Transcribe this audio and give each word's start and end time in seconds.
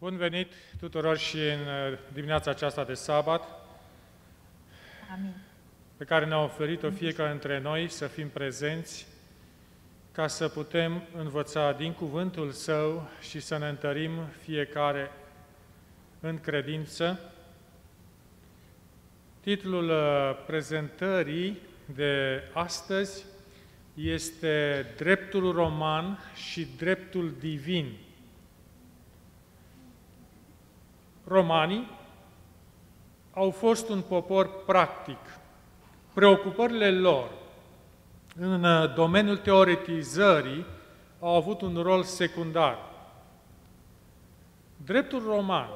Bun 0.00 0.16
venit 0.16 0.52
tuturor 0.80 1.16
și 1.16 1.36
în 1.36 1.42
uh, 1.42 1.98
dimineața 2.12 2.50
aceasta 2.50 2.84
de 2.84 2.94
sabat, 2.94 3.48
Amin. 5.12 5.34
pe 5.96 6.04
care 6.04 6.24
ne-a 6.24 6.42
oferit-o 6.42 6.90
fiecare 6.90 7.30
dintre 7.30 7.60
noi 7.60 7.88
să 7.88 8.06
fim 8.06 8.28
prezenți, 8.28 9.06
ca 10.12 10.26
să 10.26 10.48
putem 10.48 11.02
învăța 11.16 11.72
din 11.72 11.92
cuvântul 11.92 12.50
Său 12.50 13.08
și 13.20 13.40
să 13.40 13.58
ne 13.58 13.68
întărim 13.68 14.10
fiecare 14.42 15.10
în 16.20 16.40
credință. 16.40 17.20
Titlul 19.40 19.88
uh, 19.88 20.44
prezentării 20.46 21.58
de 21.94 22.42
astăzi 22.52 23.24
este 23.94 24.86
Dreptul 24.96 25.52
roman 25.52 26.18
și 26.34 26.66
dreptul 26.76 27.34
divin. 27.40 27.92
Romanii 31.28 31.90
au 33.34 33.50
fost 33.50 33.88
un 33.88 34.00
popor 34.00 34.64
practic. 34.64 35.18
Preocupările 36.12 36.90
lor 36.90 37.28
în 38.40 38.64
uh, 38.64 38.94
domeniul 38.94 39.36
teoretizării 39.36 40.66
au 41.20 41.36
avut 41.36 41.60
un 41.60 41.82
rol 41.82 42.02
secundar. 42.02 42.78
Dreptul 44.84 45.22
roman 45.26 45.68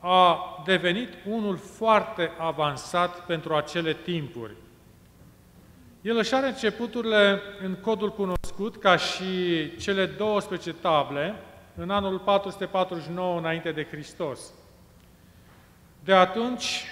a 0.00 0.38
devenit 0.64 1.08
unul 1.26 1.56
foarte 1.56 2.30
avansat 2.38 3.26
pentru 3.26 3.54
acele 3.54 3.92
timpuri. 3.92 4.54
El 6.00 6.16
își 6.16 6.34
are 6.34 6.46
începuturile 6.46 7.40
în 7.62 7.74
codul 7.74 8.12
cunoscut 8.12 8.76
ca 8.76 8.96
și 8.96 9.22
cele 9.76 10.06
12 10.06 10.72
table 10.72 11.34
în 11.76 11.90
anul 11.90 12.18
449 12.18 13.38
înainte 13.38 13.72
de 13.72 13.86
Hristos. 13.90 14.52
De 16.04 16.12
atunci 16.12 16.84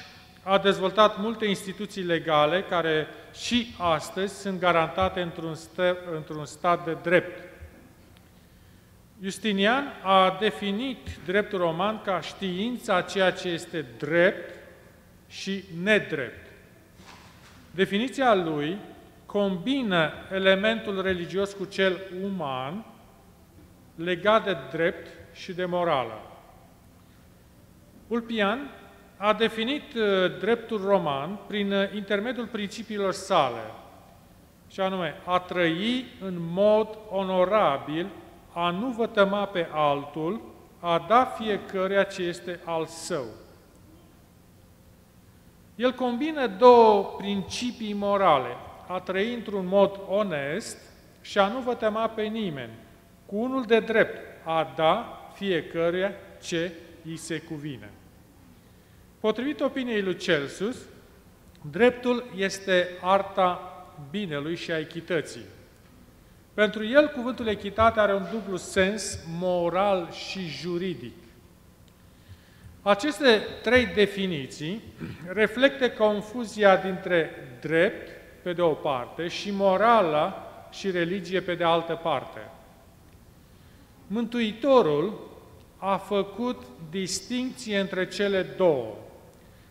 a 0.43 0.59
dezvoltat 0.59 1.19
multe 1.19 1.47
instituții 1.47 2.03
legale 2.03 2.63
care 2.63 3.07
și 3.35 3.75
astăzi 3.79 4.41
sunt 4.41 4.61
garantate 4.61 5.21
într-un, 5.21 5.55
într 6.15 6.45
stat 6.45 6.85
de 6.85 6.97
drept. 7.03 7.43
Justinian 9.23 9.93
a 10.03 10.37
definit 10.41 10.99
dreptul 11.25 11.59
roman 11.59 12.03
ca 12.03 12.21
știința 12.21 13.01
ceea 13.01 13.33
ce 13.33 13.49
este 13.49 13.85
drept 13.99 14.55
și 15.29 15.65
nedrept. 15.83 16.47
Definiția 17.71 18.35
lui 18.35 18.79
combină 19.27 20.13
elementul 20.33 21.03
religios 21.03 21.53
cu 21.53 21.65
cel 21.65 21.99
uman 22.23 22.85
legat 23.95 24.45
de 24.45 24.57
drept 24.71 25.09
și 25.33 25.53
de 25.53 25.65
morală. 25.65 26.21
Ulpian 28.07 28.71
a 29.21 29.33
definit 29.33 29.95
uh, 29.95 30.39
dreptul 30.39 30.81
roman 30.85 31.39
prin 31.47 31.73
uh, 31.73 31.95
intermediul 31.95 32.47
principiilor 32.47 33.13
sale, 33.13 33.61
și 34.71 34.81
anume 34.81 35.15
a 35.25 35.39
trăi 35.39 36.05
în 36.21 36.35
mod 36.39 36.99
onorabil, 37.11 38.07
a 38.53 38.71
nu 38.71 38.89
vătăma 38.89 39.45
pe 39.45 39.69
altul, 39.73 40.41
a 40.81 41.05
da 41.09 41.25
fiecăruia 41.25 42.03
ce 42.03 42.23
este 42.23 42.61
al 42.65 42.87
său. 42.87 43.25
El 45.75 45.93
combină 45.93 46.47
două 46.47 47.03
principii 47.03 47.93
morale, 47.93 48.57
a 48.87 49.01
trăi 49.01 49.35
într-un 49.35 49.67
mod 49.67 50.01
onest 50.09 50.79
și 51.21 51.39
a 51.39 51.49
nu 51.49 51.59
vătăma 51.59 52.09
pe 52.09 52.23
nimeni, 52.23 52.73
cu 53.27 53.37
unul 53.37 53.63
de 53.63 53.81
drept, 53.81 54.19
a 54.45 54.73
da 54.77 55.21
fiecăruia 55.35 56.13
ce 56.43 56.73
îi 57.05 57.17
se 57.17 57.39
cuvine. 57.39 57.91
Potrivit 59.21 59.61
opiniei 59.61 60.03
lui 60.03 60.17
Celsus, 60.17 60.77
dreptul 61.71 62.25
este 62.37 62.89
arta 63.01 63.73
binelui 64.11 64.57
și 64.57 64.71
a 64.71 64.79
echității. 64.79 65.45
Pentru 66.55 66.85
el, 66.85 67.09
cuvântul 67.09 67.47
echitate 67.47 68.01
are 68.01 68.15
un 68.15 68.27
dublu 68.33 68.57
sens 68.57 69.19
moral 69.39 70.11
și 70.13 70.47
juridic. 70.47 71.15
Aceste 72.83 73.43
trei 73.63 73.87
definiții 73.87 74.83
reflectă 75.27 75.91
confuzia 75.91 76.77
dintre 76.77 77.31
drept, 77.61 78.09
pe 78.43 78.53
de 78.53 78.63
o 78.63 78.73
parte, 78.73 79.29
și 79.29 79.51
morala 79.51 80.51
și 80.71 80.91
religie, 80.91 81.41
pe 81.41 81.55
de 81.55 81.65
altă 81.65 81.95
parte. 81.95 82.51
Mântuitorul 84.07 85.31
a 85.77 85.97
făcut 85.97 86.63
distinție 86.91 87.79
între 87.79 88.09
cele 88.09 88.43
două. 88.43 88.97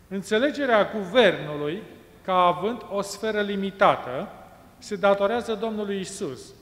Înțelegerea 0.08 0.92
guvernului 0.96 1.82
ca 2.22 2.34
având 2.34 2.86
o 2.92 3.02
sferă 3.02 3.42
limitată 3.42 4.30
se 4.78 4.96
datorează 4.96 5.54
Domnului 5.54 6.00
Isus. 6.00 6.54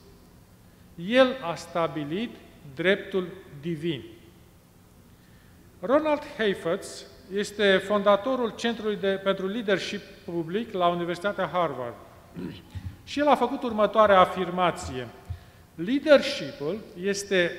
El 0.94 1.36
a 1.42 1.54
stabilit 1.54 2.30
dreptul 2.74 3.28
divin. 3.60 4.02
Ronald 5.80 6.22
Heifetz 6.36 7.04
este 7.34 7.76
fondatorul 7.76 8.52
Centrului 8.56 8.96
de, 8.96 9.08
pentru 9.08 9.46
Leadership 9.46 10.00
Public 10.24 10.72
la 10.72 10.86
Universitatea 10.86 11.50
Harvard. 11.52 11.94
Și 13.04 13.18
el 13.18 13.28
a 13.28 13.34
făcut 13.34 13.62
următoarea 13.62 14.20
afirmație. 14.20 15.08
Leadershipul 15.74 16.78
este 17.00 17.50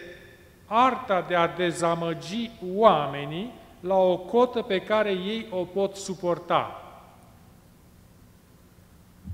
arta 0.66 1.26
de 1.28 1.36
a 1.36 1.48
dezamăgi 1.48 2.52
oamenii 2.74 3.54
la 3.80 3.96
o 3.96 4.18
cotă 4.18 4.62
pe 4.62 4.82
care 4.82 5.10
ei 5.10 5.48
o 5.50 5.64
pot 5.64 5.96
suporta. 5.96 6.82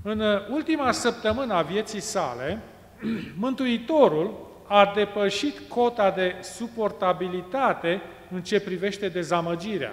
În 0.02 0.22
ultima 0.50 0.92
săptămână 0.92 1.54
a 1.54 1.62
vieții 1.62 2.00
sale, 2.00 2.62
Mântuitorul 3.38 4.52
a 4.66 4.92
depășit 4.94 5.68
cota 5.68 6.10
de 6.10 6.34
suportabilitate 6.42 8.02
în 8.30 8.42
ce 8.42 8.60
privește 8.60 9.08
dezamăgirea. 9.08 9.92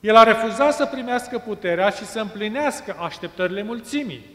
El 0.00 0.16
a 0.16 0.22
refuzat 0.22 0.74
să 0.74 0.86
primească 0.86 1.38
puterea 1.38 1.90
și 1.90 2.04
să 2.04 2.20
împlinească 2.20 2.96
așteptările 2.98 3.62
mulțimii. 3.62 4.32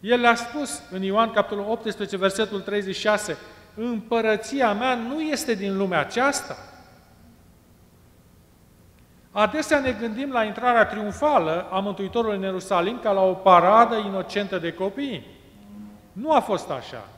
El 0.00 0.20
le-a 0.20 0.34
spus 0.34 0.82
în 0.90 1.02
Ioan 1.02 1.30
capitolul 1.30 1.70
18, 1.70 2.16
versetul 2.16 2.60
36, 2.60 3.36
împărăția 3.76 4.72
mea 4.72 4.94
nu 4.94 5.20
este 5.20 5.54
din 5.54 5.76
lumea 5.76 6.00
aceasta. 6.00 6.56
Adesea 9.30 9.80
ne 9.80 9.92
gândim 9.92 10.30
la 10.30 10.44
intrarea 10.44 10.86
triumfală 10.86 11.66
a 11.70 11.78
Mântuitorului 11.78 12.36
în 12.36 12.42
Ierusalim 12.42 12.98
ca 13.02 13.12
la 13.12 13.22
o 13.22 13.32
paradă 13.32 13.96
inocentă 13.96 14.58
de 14.58 14.72
copii. 14.72 15.26
Nu 16.12 16.32
a 16.32 16.40
fost 16.40 16.70
așa. 16.70 17.08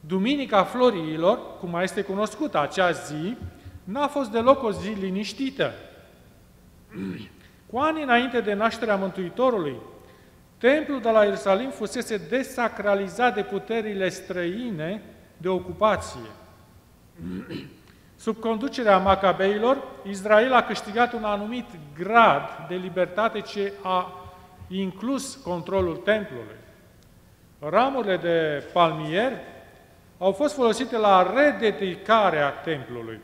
Duminica 0.00 0.64
Floriilor, 0.64 1.38
cum 1.60 1.70
mai 1.70 1.84
este 1.84 2.02
cunoscută 2.02 2.60
acea 2.60 2.90
zi, 2.90 3.36
n-a 3.84 4.06
fost 4.06 4.30
deloc 4.30 4.62
o 4.62 4.72
zi 4.72 4.88
liniștită. 4.88 5.72
Cu 7.70 7.78
ani 7.78 8.02
înainte 8.02 8.40
de 8.40 8.52
nașterea 8.54 8.96
Mântuitorului, 8.96 9.76
templul 10.58 11.00
de 11.00 11.10
la 11.10 11.24
Ierusalim 11.24 11.70
fusese 11.70 12.16
desacralizat 12.16 13.34
de 13.34 13.42
puterile 13.42 14.08
străine 14.08 15.02
de 15.36 15.48
ocupație. 15.48 16.30
Sub 18.16 18.36
conducerea 18.38 18.98
macabeilor, 18.98 19.82
Israel 20.08 20.52
a 20.52 20.62
câștigat 20.62 21.12
un 21.12 21.24
anumit 21.24 21.64
grad 21.98 22.66
de 22.68 22.74
libertate 22.74 23.40
ce 23.40 23.72
a 23.82 24.12
inclus 24.68 25.34
controlul 25.34 25.96
templului. 25.96 26.56
Ramurile 27.58 28.16
de 28.16 28.64
palmier 28.72 29.32
au 30.18 30.32
fost 30.32 30.54
folosite 30.54 30.98
la 30.98 31.32
rededicarea 31.34 32.50
templului. 32.50 33.20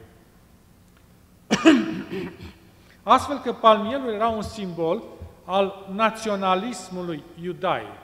Astfel 3.03 3.39
că 3.39 3.53
palmierul 3.53 4.13
era 4.13 4.29
un 4.29 4.43
simbol 4.43 5.03
al 5.45 5.87
naționalismului 5.95 7.23
iudaic. 7.43 8.02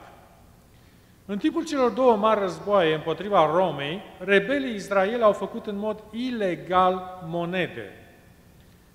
În 1.31 1.37
timpul 1.37 1.65
celor 1.65 1.89
două 1.91 2.15
mari 2.15 2.39
războaie 2.39 2.93
împotriva 2.93 3.51
Romei, 3.53 4.01
rebelii 4.17 4.75
Israel 4.75 5.23
au 5.23 5.33
făcut 5.33 5.65
în 5.65 5.77
mod 5.77 6.03
ilegal 6.11 7.23
monede. 7.25 7.91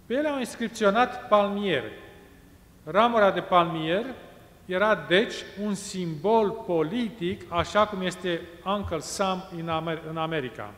Pe 0.06 0.14
ele 0.14 0.28
au 0.28 0.38
inscripționat 0.38 1.28
palmieri. 1.28 1.92
Ramura 2.84 3.30
de 3.30 3.40
palmier 3.40 4.04
era 4.64 5.04
deci 5.08 5.34
un 5.62 5.74
simbol 5.74 6.50
politic, 6.50 7.42
așa 7.48 7.86
cum 7.86 8.02
este 8.02 8.40
Uncle 8.64 8.98
Sam 8.98 9.44
în 10.08 10.16
America. 10.16 10.72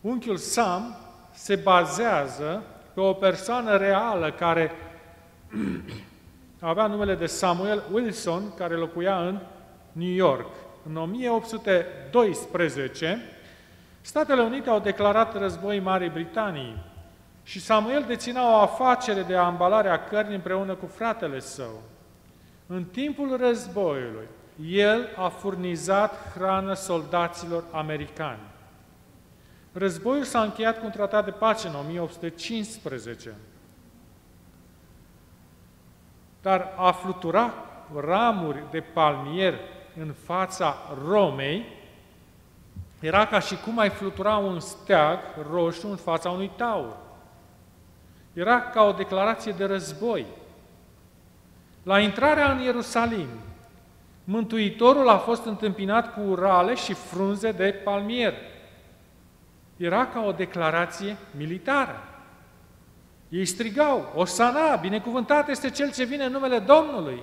Unchiul 0.00 0.36
Sam 0.36 0.96
se 1.32 1.56
bazează 1.56 2.62
pe 2.94 3.00
o 3.00 3.12
persoană 3.12 3.76
reală 3.76 4.32
care 4.32 4.72
avea 6.60 6.86
numele 6.86 7.14
de 7.14 7.26
Samuel 7.26 7.82
Wilson, 7.92 8.54
care 8.56 8.74
locuia 8.74 9.18
în 9.18 9.38
New 9.94 10.12
York. 10.12 10.46
În 10.88 10.96
1812, 10.96 13.22
Statele 14.00 14.42
Unite 14.42 14.70
au 14.70 14.80
declarat 14.80 15.38
război 15.38 15.80
Marii 15.80 16.08
Britanii 16.08 16.82
și 17.42 17.60
Samuel 17.60 18.04
deținea 18.06 18.50
o 18.50 18.60
afacere 18.60 19.22
de 19.22 19.36
ambalare 19.36 19.88
a 19.88 20.04
cărnii 20.04 20.34
împreună 20.34 20.74
cu 20.74 20.86
fratele 20.86 21.40
său. 21.40 21.82
În 22.66 22.84
timpul 22.84 23.36
războiului, 23.36 24.26
el 24.70 25.08
a 25.16 25.28
furnizat 25.28 26.32
hrană 26.34 26.74
soldaților 26.74 27.64
americani. 27.72 28.40
Războiul 29.72 30.24
s-a 30.24 30.42
încheiat 30.42 30.78
cu 30.78 30.84
un 30.84 30.90
tratat 30.90 31.24
de 31.24 31.30
pace 31.30 31.68
în 31.68 31.74
1815. 31.74 33.34
Dar 36.42 36.72
a 36.76 36.92
flutura 36.92 37.54
ramuri 38.00 38.62
de 38.70 38.80
palmier 38.80 39.54
în 40.00 40.14
fața 40.24 40.76
Romei 41.08 41.64
era 43.00 43.26
ca 43.26 43.38
și 43.38 43.56
cum 43.56 43.78
ai 43.78 43.90
flutura 43.90 44.36
un 44.36 44.60
steag 44.60 45.18
roșu 45.50 45.88
în 45.88 45.96
fața 45.96 46.30
unui 46.30 46.50
taur. 46.56 46.96
Era 48.32 48.60
ca 48.60 48.82
o 48.82 48.92
declarație 48.92 49.52
de 49.52 49.64
război. 49.64 50.26
La 51.82 52.00
intrarea 52.00 52.52
în 52.52 52.60
Ierusalim, 52.60 53.28
Mântuitorul 54.24 55.08
a 55.08 55.18
fost 55.18 55.44
întâmpinat 55.44 56.14
cu 56.14 56.20
urale 56.20 56.74
și 56.74 56.92
frunze 56.92 57.52
de 57.52 57.80
palmier. 57.84 58.34
Era 59.76 60.06
ca 60.06 60.24
o 60.24 60.32
declarație 60.32 61.16
militară. 61.36 62.08
Ei 63.28 63.44
strigau, 63.44 64.12
Osana, 64.14 64.76
binecuvântat 64.76 65.48
este 65.48 65.70
Cel 65.70 65.92
ce 65.92 66.04
vine 66.04 66.24
în 66.24 66.32
numele 66.32 66.58
Domnului. 66.58 67.22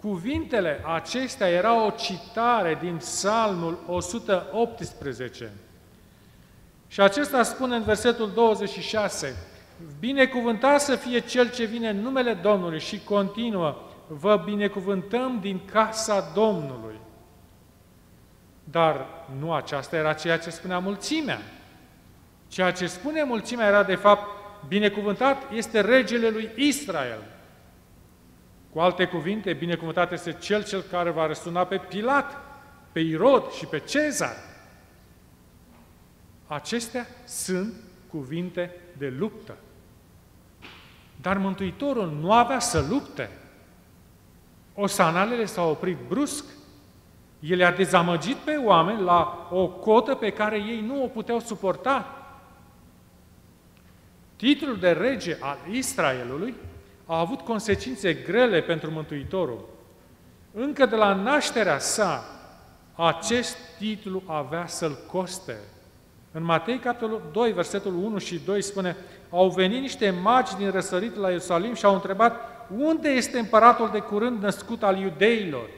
Cuvintele 0.00 0.80
acestea 0.94 1.48
erau 1.48 1.86
o 1.86 1.90
citare 1.90 2.78
din 2.80 2.96
Psalmul 2.96 3.78
118. 3.86 5.50
Și 6.88 7.00
acesta 7.00 7.42
spune 7.42 7.76
în 7.76 7.82
versetul 7.82 8.30
26, 8.34 9.36
Binecuvântat 9.98 10.80
să 10.80 10.96
fie 10.96 11.18
Cel 11.18 11.50
ce 11.50 11.64
vine 11.64 11.88
în 11.88 12.00
numele 12.00 12.32
Domnului 12.32 12.80
și 12.80 13.00
continuă, 13.04 13.76
vă 14.06 14.42
binecuvântăm 14.44 15.38
din 15.40 15.60
casa 15.72 16.30
Domnului. 16.34 17.00
Dar 18.64 19.06
nu 19.38 19.52
aceasta 19.52 19.96
era 19.96 20.12
ceea 20.12 20.38
ce 20.38 20.50
spunea 20.50 20.78
mulțimea. 20.78 21.40
Ceea 22.48 22.72
ce 22.72 22.86
spune 22.86 23.22
mulțimea 23.22 23.66
era, 23.66 23.82
de 23.82 23.94
fapt, 23.94 24.26
binecuvântat 24.68 25.52
este 25.52 25.80
regele 25.80 26.28
lui 26.28 26.50
Israel. 26.56 27.22
Cu 28.72 28.80
alte 28.80 29.06
cuvinte, 29.06 29.52
binecuvântat 29.52 30.12
este 30.12 30.32
cel, 30.32 30.64
cel 30.64 30.80
care 30.80 31.10
va 31.10 31.26
răsuna 31.26 31.64
pe 31.64 31.76
Pilat, 31.76 32.36
pe 32.92 33.00
Irod 33.00 33.50
și 33.50 33.66
pe 33.66 33.78
Cezar. 33.78 34.36
Acestea 36.46 37.06
sunt 37.24 37.72
cuvinte 38.10 38.74
de 38.98 39.08
luptă. 39.08 39.56
Dar 41.20 41.38
Mântuitorul 41.38 42.10
nu 42.20 42.32
avea 42.32 42.58
să 42.58 42.84
lupte. 42.88 43.30
Osanalele 44.74 45.44
s-au 45.44 45.70
oprit 45.70 45.98
brusc. 46.08 46.44
El 47.40 47.64
a 47.64 47.70
dezamăgit 47.70 48.36
pe 48.36 48.56
oameni 48.56 49.00
la 49.00 49.48
o 49.50 49.68
cotă 49.68 50.14
pe 50.14 50.30
care 50.30 50.56
ei 50.56 50.80
nu 50.80 51.02
o 51.02 51.06
puteau 51.06 51.40
suporta. 51.40 52.14
Titlul 54.36 54.78
de 54.78 54.90
rege 54.90 55.36
al 55.40 55.58
Israelului 55.70 56.54
a 57.10 57.18
avut 57.18 57.40
consecințe 57.40 58.14
grele 58.14 58.60
pentru 58.60 58.90
Mântuitorul. 58.90 59.68
Încă 60.52 60.86
de 60.86 60.96
la 60.96 61.14
nașterea 61.14 61.78
sa, 61.78 62.24
acest 62.94 63.56
titlu 63.78 64.22
avea 64.26 64.66
să-l 64.66 64.98
coste. 65.06 65.56
În 66.32 66.42
Matei, 66.44 66.78
capitolul 66.78 67.22
2, 67.32 67.52
versetul 67.52 67.94
1 67.94 68.18
și 68.18 68.40
2 68.44 68.62
spune 68.62 68.96
Au 69.30 69.48
venit 69.48 69.80
niște 69.80 70.10
magi 70.10 70.56
din 70.56 70.70
răsărit 70.70 71.16
la 71.16 71.28
Ierusalim 71.28 71.74
și 71.74 71.84
au 71.84 71.94
întrebat 71.94 72.40
unde 72.76 73.08
este 73.08 73.38
împăratul 73.38 73.88
de 73.92 73.98
curând 73.98 74.42
născut 74.42 74.82
al 74.82 74.98
iudeilor? 74.98 75.68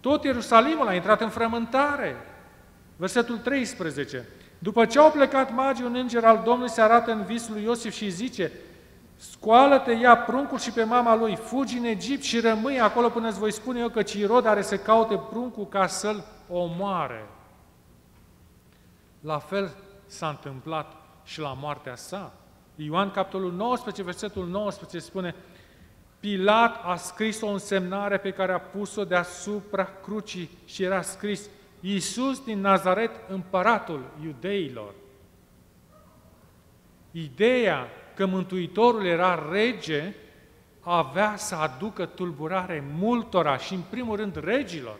Tot 0.00 0.24
Ierusalimul 0.24 0.86
a 0.86 0.94
intrat 0.94 1.20
în 1.20 1.28
frământare. 1.28 2.16
Versetul 2.96 3.38
13. 3.38 4.28
După 4.58 4.84
ce 4.84 4.98
au 4.98 5.10
plecat 5.10 5.54
magii, 5.54 5.84
un 5.84 5.94
înger 5.94 6.24
al 6.24 6.42
Domnului 6.44 6.70
se 6.70 6.80
arată 6.80 7.12
în 7.12 7.24
visul 7.24 7.54
lui 7.54 7.62
Iosif 7.62 7.92
și 7.92 8.10
zice, 8.10 8.52
Scoală-te, 9.20 9.92
ia 9.92 10.16
pruncul 10.16 10.58
și 10.58 10.70
pe 10.70 10.84
mama 10.84 11.14
lui, 11.14 11.36
fugi 11.36 11.78
în 11.78 11.84
Egipt 11.84 12.22
și 12.22 12.40
rămâi 12.40 12.80
acolo 12.80 13.08
până 13.08 13.28
îți 13.28 13.38
voi 13.38 13.52
spune 13.52 13.80
eu 13.80 13.88
că 13.88 14.02
Cirod 14.02 14.46
are 14.46 14.62
să 14.62 14.76
caute 14.76 15.20
pruncul 15.30 15.66
ca 15.66 15.86
să-l 15.86 16.24
omoare. 16.48 17.28
La 19.20 19.38
fel 19.38 19.74
s-a 20.06 20.28
întâmplat 20.28 20.92
și 21.24 21.40
la 21.40 21.56
moartea 21.60 21.96
sa. 21.96 22.32
Ioan, 22.74 23.10
capitolul 23.10 23.52
19, 23.52 24.02
versetul 24.02 24.46
19 24.46 24.98
spune 24.98 25.34
Pilat 26.20 26.80
a 26.84 26.96
scris 26.96 27.40
o 27.40 27.48
însemnare 27.48 28.18
pe 28.18 28.30
care 28.30 28.52
a 28.52 28.60
pus-o 28.60 29.04
deasupra 29.04 29.88
crucii 30.02 30.50
și 30.64 30.82
era 30.82 31.02
scris 31.02 31.48
Iisus 31.80 32.44
din 32.44 32.60
Nazaret, 32.60 33.10
împăratul 33.28 34.04
iudeilor. 34.24 34.94
Ideea 37.10 37.88
că 38.20 38.26
Mântuitorul 38.26 39.06
era 39.06 39.48
rege 39.50 40.14
avea 40.80 41.36
să 41.36 41.54
aducă 41.54 42.06
tulburare 42.06 42.84
multora 42.98 43.56
și, 43.56 43.74
în 43.74 43.80
primul 43.90 44.16
rând, 44.16 44.44
regilor. 44.44 44.98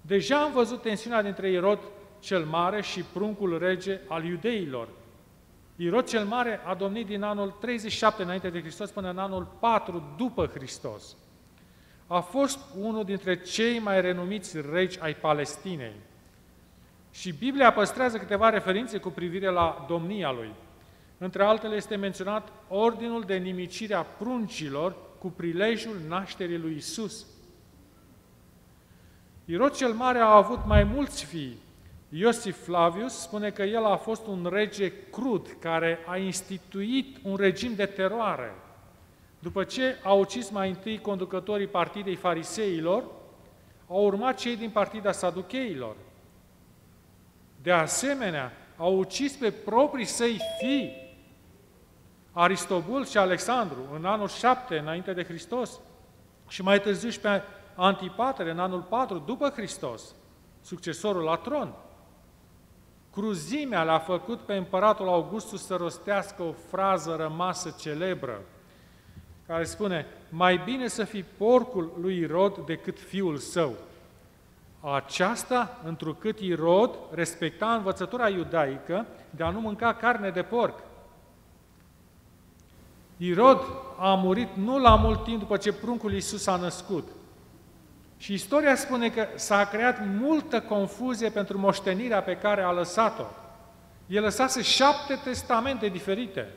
Deja 0.00 0.42
am 0.42 0.52
văzut 0.52 0.82
tensiunea 0.82 1.22
dintre 1.22 1.50
Irod 1.50 1.78
cel 2.20 2.44
Mare 2.44 2.82
și 2.82 3.02
pruncul 3.02 3.58
rege 3.58 4.00
al 4.08 4.24
iudeilor. 4.24 4.88
Irod 5.76 6.06
cel 6.06 6.24
Mare 6.24 6.60
a 6.64 6.74
domnit 6.74 7.06
din 7.06 7.22
anul 7.22 7.50
37 7.50 8.22
înainte 8.22 8.50
de 8.50 8.60
Hristos 8.60 8.90
până 8.90 9.10
în 9.10 9.18
anul 9.18 9.56
4 9.60 10.02
după 10.16 10.46
Hristos. 10.46 11.16
A 12.06 12.20
fost 12.20 12.58
unul 12.80 13.04
dintre 13.04 13.40
cei 13.40 13.78
mai 13.78 14.00
renumiți 14.00 14.56
regi 14.72 15.00
ai 15.00 15.14
Palestinei. 15.14 15.94
Și 17.10 17.32
Biblia 17.32 17.72
păstrează 17.72 18.18
câteva 18.18 18.48
referințe 18.48 18.98
cu 18.98 19.08
privire 19.08 19.50
la 19.50 19.84
domnia 19.88 20.32
lui. 20.32 20.50
Între 21.18 21.42
altele 21.44 21.76
este 21.76 21.96
menționat 21.96 22.48
ordinul 22.68 23.22
de 23.22 23.36
nimicire 23.36 23.94
a 23.94 24.02
pruncilor 24.02 24.96
cu 25.18 25.28
prilejul 25.28 25.96
nașterii 26.08 26.58
lui 26.58 26.76
Isus. 26.76 27.26
Irod 29.44 29.74
cel 29.74 29.92
Mare 29.92 30.18
a 30.18 30.34
avut 30.34 30.66
mai 30.66 30.84
mulți 30.84 31.24
fii, 31.24 31.56
Iosif 32.08 32.64
Flavius 32.64 33.12
spune 33.12 33.50
că 33.50 33.62
el 33.62 33.84
a 33.84 33.96
fost 33.96 34.26
un 34.26 34.48
rege 34.52 34.92
crud 35.10 35.56
care 35.60 35.98
a 36.06 36.16
instituit 36.16 37.16
un 37.22 37.36
regim 37.36 37.74
de 37.74 37.86
teroare. 37.86 38.54
După 39.38 39.64
ce 39.64 39.96
a 40.02 40.12
ucis 40.12 40.50
mai 40.50 40.68
întâi 40.68 41.00
conducătorii 41.00 41.66
partidei 41.66 42.14
fariseilor, 42.14 43.04
au 43.88 44.04
urmat 44.04 44.36
cei 44.36 44.56
din 44.56 44.70
partida 44.70 45.12
saducheilor. 45.12 45.96
De 47.62 47.72
asemenea, 47.72 48.52
au 48.76 48.98
ucis 48.98 49.32
pe 49.32 49.50
proprii 49.50 50.04
săi 50.04 50.40
fii, 50.58 51.07
Aristobul 52.40 53.06
și 53.06 53.18
Alexandru, 53.18 53.78
în 53.94 54.04
anul 54.04 54.28
7 54.28 54.78
înainte 54.78 55.12
de 55.12 55.24
Hristos, 55.24 55.80
și 56.48 56.62
mai 56.62 56.80
târziu 56.80 57.08
și 57.08 57.20
pe 57.20 57.42
Antipatre, 57.74 58.50
în 58.50 58.58
anul 58.58 58.80
4 58.80 59.18
după 59.18 59.48
Hristos, 59.48 60.14
succesorul 60.62 61.22
la 61.22 61.36
tron. 61.36 61.72
Cruzimea 63.12 63.82
l-a 63.82 63.98
făcut 63.98 64.38
pe 64.38 64.54
împăratul 64.54 65.08
Augustus 65.08 65.66
să 65.66 65.74
rostească 65.74 66.42
o 66.42 66.52
frază 66.70 67.16
rămasă 67.18 67.76
celebră, 67.80 68.40
care 69.46 69.64
spune, 69.64 70.06
mai 70.28 70.60
bine 70.64 70.88
să 70.88 71.04
fii 71.04 71.24
porcul 71.36 71.92
lui 72.00 72.16
Irod 72.16 72.58
decât 72.58 73.00
fiul 73.00 73.36
său. 73.36 73.74
Aceasta, 74.80 75.80
întrucât 75.84 76.38
Irod 76.38 76.98
respecta 77.10 77.74
învățătura 77.74 78.28
iudaică 78.28 79.06
de 79.30 79.42
a 79.42 79.50
nu 79.50 79.60
mânca 79.60 79.94
carne 79.94 80.30
de 80.30 80.42
porc. 80.42 80.86
Irod 83.18 83.60
a 83.98 84.14
murit 84.14 84.48
nu 84.54 84.78
la 84.78 84.94
mult 84.94 85.24
timp 85.24 85.38
după 85.38 85.56
ce 85.56 85.72
pruncul 85.72 86.12
Iisus 86.12 86.46
a 86.46 86.56
născut, 86.56 87.08
și 88.18 88.32
istoria 88.32 88.74
spune 88.74 89.10
că 89.10 89.26
s-a 89.34 89.64
creat 89.64 89.98
multă 90.20 90.60
confuzie 90.60 91.28
pentru 91.28 91.58
moștenirea 91.58 92.22
pe 92.22 92.36
care 92.36 92.62
a 92.62 92.70
lăsat-o. 92.70 93.24
El 94.06 94.22
lăsase 94.22 94.62
șapte 94.62 95.18
testamente 95.24 95.88
diferite. 95.88 96.48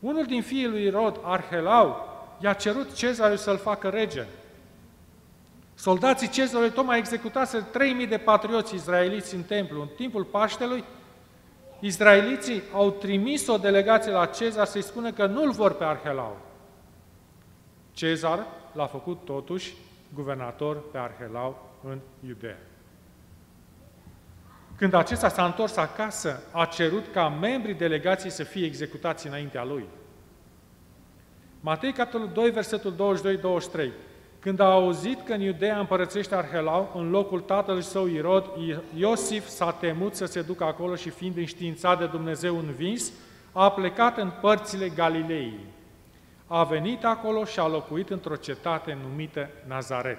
Unul 0.00 0.24
din 0.24 0.42
fiii 0.42 0.68
lui 0.68 0.90
Rod, 0.90 1.20
Arhelau, 1.22 2.08
i-a 2.40 2.52
cerut 2.52 2.94
cezarul 2.94 3.36
să-l 3.36 3.58
facă 3.58 3.88
rege. 3.88 4.24
Soldații 5.74 6.28
cezarului 6.28 6.72
tocmai 6.72 6.98
executase 6.98 7.58
3.000 8.02 8.08
de 8.08 8.18
patrioți 8.18 8.74
izraeliți 8.74 9.34
în 9.34 9.42
templu. 9.42 9.80
În 9.80 9.88
timpul 9.96 10.24
Paștelui, 10.24 10.84
izraeliții 11.84 12.62
au 12.72 12.90
trimis 12.90 13.46
o 13.46 13.56
delegație 13.56 14.12
la 14.12 14.26
cezar 14.26 14.66
să-i 14.66 14.82
spună 14.82 15.12
că 15.12 15.26
nu-l 15.26 15.50
vor 15.50 15.74
pe 15.74 15.84
Arhelau. 15.84 16.40
Cezar 17.92 18.46
l-a 18.72 18.86
făcut 18.86 19.24
totuși 19.24 19.74
guvernator 20.14 20.90
pe 20.90 20.98
Arhelau 20.98 21.70
în 21.88 21.98
Iudea. 22.26 22.58
Când 24.76 24.94
acesta 24.94 25.28
s-a 25.28 25.44
întors 25.44 25.76
acasă, 25.76 26.42
a 26.50 26.64
cerut 26.64 27.04
ca 27.12 27.28
membrii 27.28 27.74
delegației 27.74 28.30
să 28.30 28.42
fie 28.42 28.66
executați 28.66 29.26
înaintea 29.26 29.64
lui. 29.64 29.84
Matei, 31.60 31.92
capitolul 31.92 32.30
2, 32.32 32.50
versetul 32.50 33.16
22-23. 33.78 33.90
Când 34.42 34.60
a 34.60 34.64
auzit 34.64 35.24
că 35.24 35.32
în 35.32 35.40
Iudea 35.40 35.78
împărățește 35.78 36.34
Arhelau, 36.34 36.92
în 36.94 37.10
locul 37.10 37.40
tatălui 37.40 37.82
său 37.82 38.06
Irod, 38.06 38.44
Iosif 38.96 39.46
s-a 39.46 39.72
temut 39.72 40.14
să 40.14 40.24
se 40.24 40.42
ducă 40.42 40.64
acolo 40.64 40.94
și 40.94 41.10
fiind 41.10 41.36
înștiințat 41.36 41.98
de 41.98 42.06
Dumnezeu 42.06 42.58
învins, 42.58 43.12
a 43.52 43.70
plecat 43.70 44.18
în 44.18 44.32
părțile 44.40 44.88
Galilei. 44.88 45.58
A 46.46 46.64
venit 46.64 47.04
acolo 47.04 47.44
și 47.44 47.58
a 47.58 47.66
locuit 47.66 48.10
într-o 48.10 48.36
cetate 48.36 48.98
numită 49.08 49.48
Nazaret. 49.66 50.18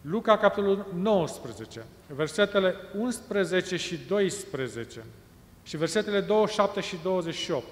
Luca, 0.00 0.36
capitolul 0.36 0.86
19, 0.94 1.84
versetele 2.06 2.74
11 2.98 3.76
și 3.76 3.98
12 4.08 5.04
și 5.62 5.76
versetele 5.76 6.20
27 6.20 6.80
și 6.80 6.96
28. 7.02 7.64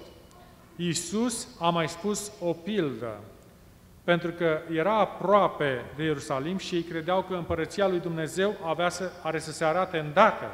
Iisus 0.75 1.47
a 1.59 1.69
mai 1.69 1.89
spus 1.89 2.31
o 2.39 2.53
pildă, 2.53 3.19
pentru 4.09 4.31
că 4.31 4.59
era 4.73 4.99
aproape 4.99 5.85
de 5.95 6.03
Ierusalim 6.03 6.57
și 6.57 6.75
ei 6.75 6.81
credeau 6.81 7.21
că 7.21 7.33
împărăția 7.33 7.87
lui 7.87 7.99
Dumnezeu 7.99 8.55
avea 8.65 8.89
să, 8.89 9.11
are 9.23 9.39
să 9.39 9.51
se 9.51 9.65
arate 9.65 9.97
îndată. 9.97 10.45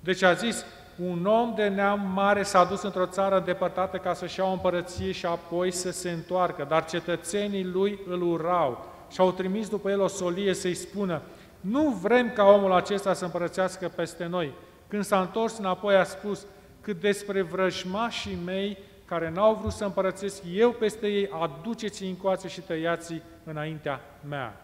Deci 0.00 0.22
a 0.22 0.32
zis, 0.32 0.64
un 0.96 1.26
om 1.26 1.54
de 1.54 1.68
neam 1.68 2.10
mare 2.14 2.42
s-a 2.42 2.64
dus 2.64 2.82
într-o 2.82 3.06
țară 3.06 3.36
îndepărtată 3.36 3.96
ca 3.96 4.14
să-și 4.14 4.38
ia 4.38 4.44
o 4.44 4.50
împărăție 4.52 5.12
și 5.12 5.26
apoi 5.26 5.70
să 5.70 5.90
se 5.90 6.10
întoarcă, 6.10 6.66
dar 6.68 6.84
cetățenii 6.84 7.64
lui 7.64 7.98
îl 8.08 8.22
urau 8.22 8.86
și 9.10 9.20
au 9.20 9.32
trimis 9.32 9.68
după 9.68 9.90
el 9.90 10.00
o 10.00 10.06
solie 10.06 10.54
să-i 10.54 10.74
spună, 10.74 11.22
nu 11.60 11.88
vrem 11.88 12.32
ca 12.32 12.44
omul 12.44 12.72
acesta 12.72 13.12
să 13.12 13.24
împărățească 13.24 13.92
peste 13.94 14.26
noi. 14.26 14.52
Când 14.88 15.04
s-a 15.04 15.20
întors 15.20 15.58
înapoi 15.58 15.96
a 15.96 16.04
spus, 16.04 16.46
cât 16.80 17.00
despre 17.00 17.42
vrăjmașii 17.42 18.38
mei 18.44 18.78
care 19.08 19.30
n-au 19.30 19.54
vrut 19.54 19.72
să 19.72 19.84
împărățesc 19.84 20.42
eu 20.52 20.70
peste 20.72 21.06
ei, 21.08 21.28
aduceți 21.40 22.04
încoace 22.04 22.48
și 22.48 22.60
tăiați 22.60 23.22
înaintea 23.44 24.00
mea. 24.28 24.60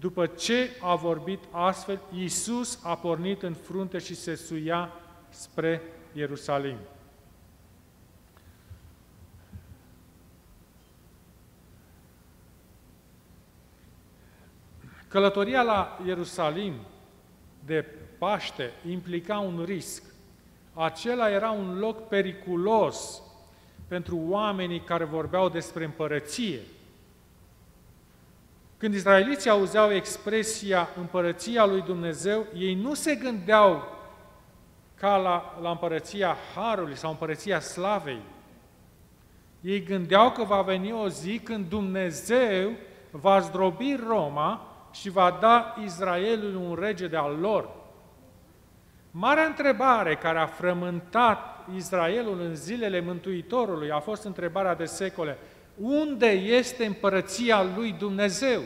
După 0.00 0.26
ce 0.26 0.70
a 0.80 0.94
vorbit 0.94 1.38
astfel, 1.50 2.00
Iisus 2.12 2.80
a 2.84 2.96
pornit 2.96 3.42
în 3.42 3.54
frunte 3.54 3.98
și 3.98 4.14
se 4.14 4.34
suia 4.34 4.92
spre 5.28 5.82
Ierusalim. 6.12 6.76
Călătoria 15.08 15.62
la 15.62 15.98
Ierusalim 16.06 16.74
de 17.64 17.86
Paște 18.18 18.72
implica 18.88 19.38
un 19.38 19.62
risc. 19.64 20.02
Acela 20.74 21.30
era 21.30 21.50
un 21.50 21.78
loc 21.78 22.08
periculos 22.08 23.23
pentru 23.88 24.20
oamenii 24.28 24.80
care 24.80 25.04
vorbeau 25.04 25.48
despre 25.48 25.84
împărăție. 25.84 26.58
Când 28.76 28.94
izraeliții 28.94 29.50
auzeau 29.50 29.92
expresia 29.92 30.88
împărăția 30.98 31.64
lui 31.64 31.80
Dumnezeu, 31.82 32.46
ei 32.54 32.74
nu 32.74 32.94
se 32.94 33.14
gândeau 33.14 33.88
ca 34.94 35.16
la, 35.16 35.58
la 35.62 35.70
împărăția 35.70 36.36
Harului 36.54 36.96
sau 36.96 37.10
împărăția 37.10 37.60
Slavei. 37.60 38.20
Ei 39.60 39.82
gândeau 39.82 40.30
că 40.30 40.42
va 40.42 40.62
veni 40.62 40.92
o 40.92 41.08
zi 41.08 41.38
când 41.38 41.68
Dumnezeu 41.68 42.70
va 43.10 43.40
zdrobi 43.40 43.96
Roma 44.06 44.66
și 44.92 45.10
va 45.10 45.38
da 45.40 45.74
Israelului 45.84 46.66
un 46.68 46.74
rege 46.74 47.06
de 47.06 47.16
al 47.16 47.38
lor. 47.40 47.68
Marea 49.10 49.44
întrebare 49.44 50.16
care 50.16 50.38
a 50.38 50.46
frământat 50.46 51.53
Israelul 51.76 52.40
în 52.40 52.54
zilele 52.54 53.00
Mântuitorului 53.00 53.90
a 53.90 53.98
fost 53.98 54.24
întrebarea 54.24 54.74
de 54.74 54.84
secole. 54.84 55.38
Unde 55.76 56.26
este 56.30 56.84
împărăția 56.84 57.62
lui 57.76 57.92
Dumnezeu? 57.92 58.62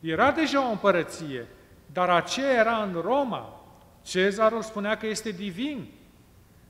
Era 0.00 0.30
deja 0.30 0.66
o 0.66 0.70
împărăție, 0.70 1.46
dar 1.92 2.10
aceea 2.10 2.52
era 2.52 2.76
în 2.82 3.00
Roma. 3.00 3.60
Cezarul 4.02 4.62
spunea 4.62 4.96
că 4.96 5.06
este 5.06 5.30
divin. 5.30 5.86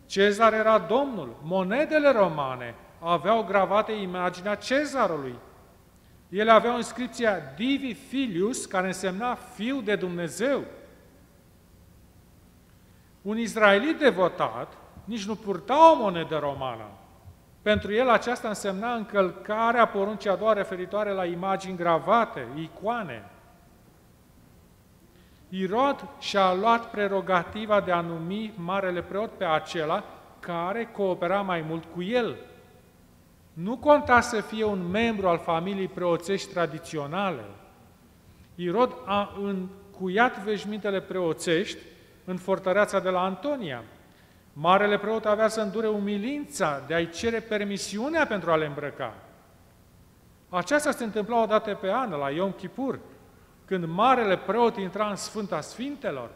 Cezar 0.06 0.52
era 0.52 0.78
domnul. 0.78 1.36
Monedele 1.42 2.10
romane 2.10 2.74
aveau 2.98 3.42
gravate 3.44 3.92
imaginea 3.92 4.54
cezarului. 4.54 5.34
Ele 6.28 6.50
aveau 6.50 6.76
inscripția 6.76 7.38
Divi 7.56 7.94
Filius, 7.94 8.66
care 8.66 8.86
însemna 8.86 9.34
fiu 9.34 9.80
de 9.80 9.94
Dumnezeu. 9.94 10.64
Un 13.22 13.38
izraelit 13.38 13.98
devotat 13.98 14.72
nici 15.04 15.26
nu 15.26 15.34
purta 15.34 15.92
o 15.92 15.96
monedă 15.96 16.38
romană. 16.38 16.84
Pentru 17.62 17.92
el 17.92 18.08
aceasta 18.08 18.48
însemna 18.48 18.94
încălcarea 18.94 19.86
poruncii 19.86 20.30
a 20.30 20.36
doua 20.36 20.52
referitoare 20.52 21.10
la 21.10 21.24
imagini 21.24 21.76
gravate, 21.76 22.46
icoane. 22.54 23.30
Irod 25.48 26.08
și-a 26.18 26.54
luat 26.54 26.90
prerogativa 26.90 27.80
de 27.80 27.92
a 27.92 28.00
numi 28.00 28.52
marele 28.56 29.02
preot 29.02 29.30
pe 29.30 29.44
acela 29.44 30.04
care 30.40 30.84
coopera 30.92 31.40
mai 31.40 31.64
mult 31.68 31.84
cu 31.94 32.02
el. 32.02 32.36
Nu 33.52 33.76
conta 33.76 34.20
să 34.20 34.40
fie 34.40 34.64
un 34.64 34.90
membru 34.90 35.28
al 35.28 35.38
familiei 35.38 35.88
preoțești 35.88 36.52
tradiționale. 36.52 37.44
Irod 38.54 38.96
a 39.06 39.34
încuiat 39.42 40.44
veșmintele 40.44 41.00
preoțești 41.00 41.78
în 42.24 42.36
fortăreața 42.36 43.00
de 43.00 43.08
la 43.08 43.24
Antonia. 43.24 43.82
Marele 44.52 44.98
preot 44.98 45.24
avea 45.24 45.48
să 45.48 45.60
îndure 45.60 45.88
umilința 45.88 46.82
de 46.86 46.94
a-i 46.94 47.10
cere 47.10 47.40
permisiunea 47.40 48.26
pentru 48.26 48.50
a 48.50 48.56
le 48.56 48.66
îmbrăca. 48.66 49.14
Aceasta 50.48 50.90
se 50.90 51.04
întâmpla 51.04 51.42
o 51.42 51.46
dată 51.46 51.74
pe 51.74 51.92
an, 51.92 52.10
la 52.10 52.30
Iom 52.30 52.52
Kippur, 52.52 52.98
când 53.64 53.84
marele 53.84 54.36
preot 54.36 54.76
intra 54.76 55.08
în 55.08 55.16
Sfânta 55.16 55.60
Sfintelor. 55.60 56.30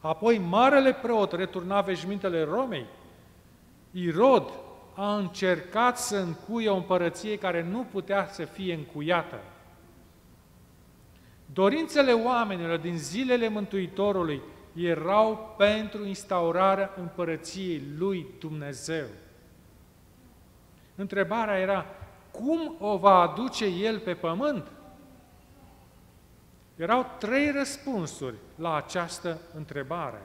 Apoi 0.00 0.38
marele 0.38 0.92
preot 0.92 1.32
returna 1.32 1.80
veșmintele 1.80 2.44
Romei. 2.44 2.86
Irod 3.90 4.50
a 4.94 5.16
încercat 5.16 5.98
să 5.98 6.16
încuie 6.16 6.68
o 6.68 6.76
împărăție 6.76 7.38
care 7.38 7.62
nu 7.70 7.86
putea 7.90 8.28
să 8.30 8.44
fie 8.44 8.74
încuiată. 8.74 9.40
Dorințele 11.52 12.12
oamenilor 12.12 12.78
din 12.78 12.98
zilele 12.98 13.48
Mântuitorului 13.48 14.42
erau 14.74 15.54
pentru 15.56 16.04
instaurarea 16.04 16.92
împărăției 16.96 17.82
lui 17.98 18.26
Dumnezeu. 18.38 19.06
Întrebarea 20.94 21.58
era, 21.58 21.86
cum 22.30 22.76
o 22.78 22.96
va 22.96 23.20
aduce 23.20 23.64
El 23.64 23.98
pe 23.98 24.14
pământ? 24.14 24.66
Erau 26.76 27.06
trei 27.18 27.50
răspunsuri 27.50 28.36
la 28.56 28.74
această 28.74 29.40
întrebare. 29.54 30.22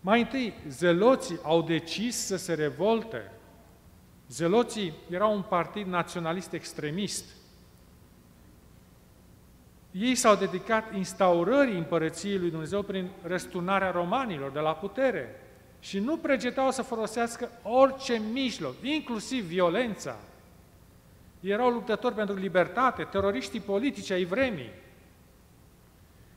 Mai 0.00 0.20
întâi, 0.20 0.54
zeloții 0.68 1.38
au 1.42 1.62
decis 1.62 2.16
să 2.16 2.36
se 2.36 2.54
revolte. 2.54 3.32
Zeloții 4.28 4.94
erau 5.10 5.34
un 5.34 5.42
partid 5.42 5.86
naționalist 5.86 6.52
extremist. 6.52 7.24
Ei 9.98 10.14
s-au 10.14 10.34
dedicat 10.34 10.94
instaurării 10.94 11.76
împărăției 11.76 12.38
lui 12.38 12.50
Dumnezeu 12.50 12.82
prin 12.82 13.08
răsturnarea 13.22 13.90
romanilor 13.90 14.50
de 14.50 14.60
la 14.60 14.72
putere 14.72 15.40
și 15.80 15.98
nu 15.98 16.16
pregetau 16.16 16.70
să 16.70 16.82
folosească 16.82 17.50
orice 17.62 18.20
mijloc, 18.32 18.74
inclusiv 18.82 19.44
violența. 19.44 20.16
Erau 21.40 21.70
luptători 21.70 22.14
pentru 22.14 22.34
libertate, 22.34 23.02
teroriștii 23.02 23.60
politici 23.60 24.10
ai 24.10 24.24
vremii. 24.24 24.70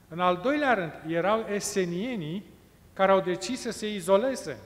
În 0.07 0.19
al 0.19 0.39
doilea 0.43 0.73
rând, 0.73 0.91
erau 1.07 1.45
esenienii 1.53 2.43
care 2.93 3.11
au 3.11 3.19
decis 3.19 3.59
să 3.59 3.71
se 3.71 3.93
izoleze. 3.93 4.57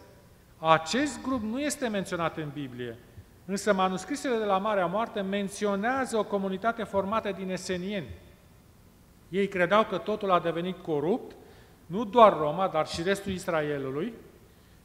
Acest 0.58 1.22
grup 1.22 1.42
nu 1.42 1.60
este 1.60 1.88
menționat 1.88 2.38
în 2.38 2.50
Biblie, 2.54 2.98
însă 3.46 3.74
manuscrisele 3.74 4.38
de 4.38 4.44
la 4.44 4.58
Marea 4.58 4.86
Moarte 4.86 5.22
menționează 5.22 6.18
o 6.18 6.24
comunitate 6.24 6.84
formată 6.84 7.32
din 7.32 7.50
esenieni. 7.50 8.08
Ei 9.32 9.48
credeau 9.48 9.84
că 9.84 9.98
totul 9.98 10.32
a 10.32 10.40
devenit 10.40 10.78
corupt, 10.78 11.36
nu 11.86 12.06
doar 12.06 12.38
Roma, 12.38 12.68
dar 12.68 12.88
și 12.88 13.02
restul 13.02 13.32
Israelului, 13.32 14.14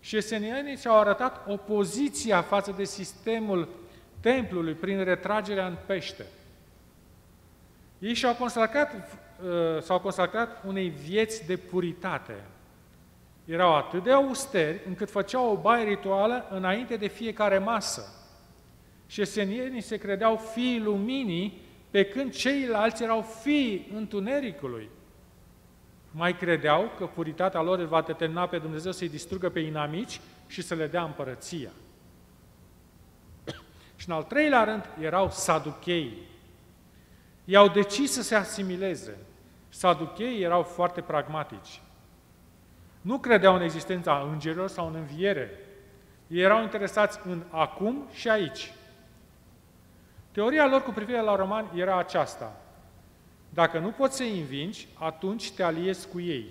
și 0.00 0.17
esenienii 0.17 0.76
și-au 0.76 0.99
arătat 0.99 1.49
opoziția 1.49 2.43
față 2.43 2.75
de 2.76 2.85
sistemul 2.85 3.69
templului 4.21 4.73
prin 4.73 5.05
retragerea 5.05 5.67
în 5.67 5.76
pește. 5.87 6.26
Ei 7.99 8.15
și-au 8.15 8.35
consacrat, 8.35 8.93
uh, 8.95 9.83
s-au 9.83 10.00
consacrat 10.00 10.65
unei 10.67 10.88
vieți 10.88 11.47
de 11.47 11.57
puritate, 11.57 12.45
erau 13.45 13.75
atât 13.75 14.03
de 14.03 14.12
austeri 14.12 14.81
încât 14.87 15.11
făceau 15.11 15.50
o 15.50 15.61
baie 15.61 15.85
rituală 15.85 16.47
înainte 16.50 16.97
de 16.97 17.07
fiecare 17.07 17.59
masă. 17.59 18.11
și 19.09 19.21
esenienii 19.21 19.81
se 19.81 19.97
credeau 19.97 20.37
fiii 20.37 20.81
luminii, 20.81 21.66
pe 21.90 22.05
când 22.05 22.33
ceilalți 22.33 23.02
erau 23.02 23.23
fii 23.23 23.90
întunericului. 23.95 24.88
Mai 26.11 26.37
credeau 26.37 26.93
că 26.97 27.07
puritatea 27.07 27.62
lor 27.62 27.78
îl 27.78 27.87
va 27.87 28.02
determina 28.02 28.47
pe 28.47 28.59
Dumnezeu 28.59 28.93
să-i 28.93 29.09
distrugă 29.09 29.49
pe 29.49 29.61
inamici 29.61 30.21
și 30.47 30.62
să 30.62 30.75
le 30.75 30.87
dea 30.87 31.02
împărăția. 31.02 31.71
și 33.97 34.09
în 34.09 34.14
al 34.14 34.23
treilea 34.23 34.64
rând 34.64 34.88
erau 35.00 35.31
saduchei. 35.31 36.19
I-au 37.45 37.69
decis 37.69 38.12
să 38.12 38.23
se 38.23 38.35
asimileze. 38.35 39.16
Saducheii 39.69 40.43
erau 40.43 40.62
foarte 40.62 41.00
pragmatici. 41.00 41.81
Nu 43.00 43.19
credeau 43.19 43.55
în 43.55 43.62
existența 43.62 44.28
îngerilor 44.33 44.69
sau 44.69 44.87
în 44.87 44.95
înviere. 44.95 45.50
Ei 46.26 46.43
erau 46.43 46.62
interesați 46.62 47.19
în 47.25 47.43
acum 47.50 48.09
și 48.12 48.28
aici. 48.28 48.73
Teoria 50.37 50.66
lor 50.66 50.83
cu 50.83 50.90
privire 50.90 51.21
la 51.21 51.37
romani 51.37 51.69
era 51.75 51.99
aceasta. 51.99 52.57
Dacă 53.49 53.78
nu 53.78 53.90
poți 53.90 54.16
să-i 54.16 54.40
învingi, 54.40 54.88
atunci 54.99 55.52
te 55.52 55.62
aliezi 55.62 56.09
cu 56.09 56.21
ei. 56.21 56.47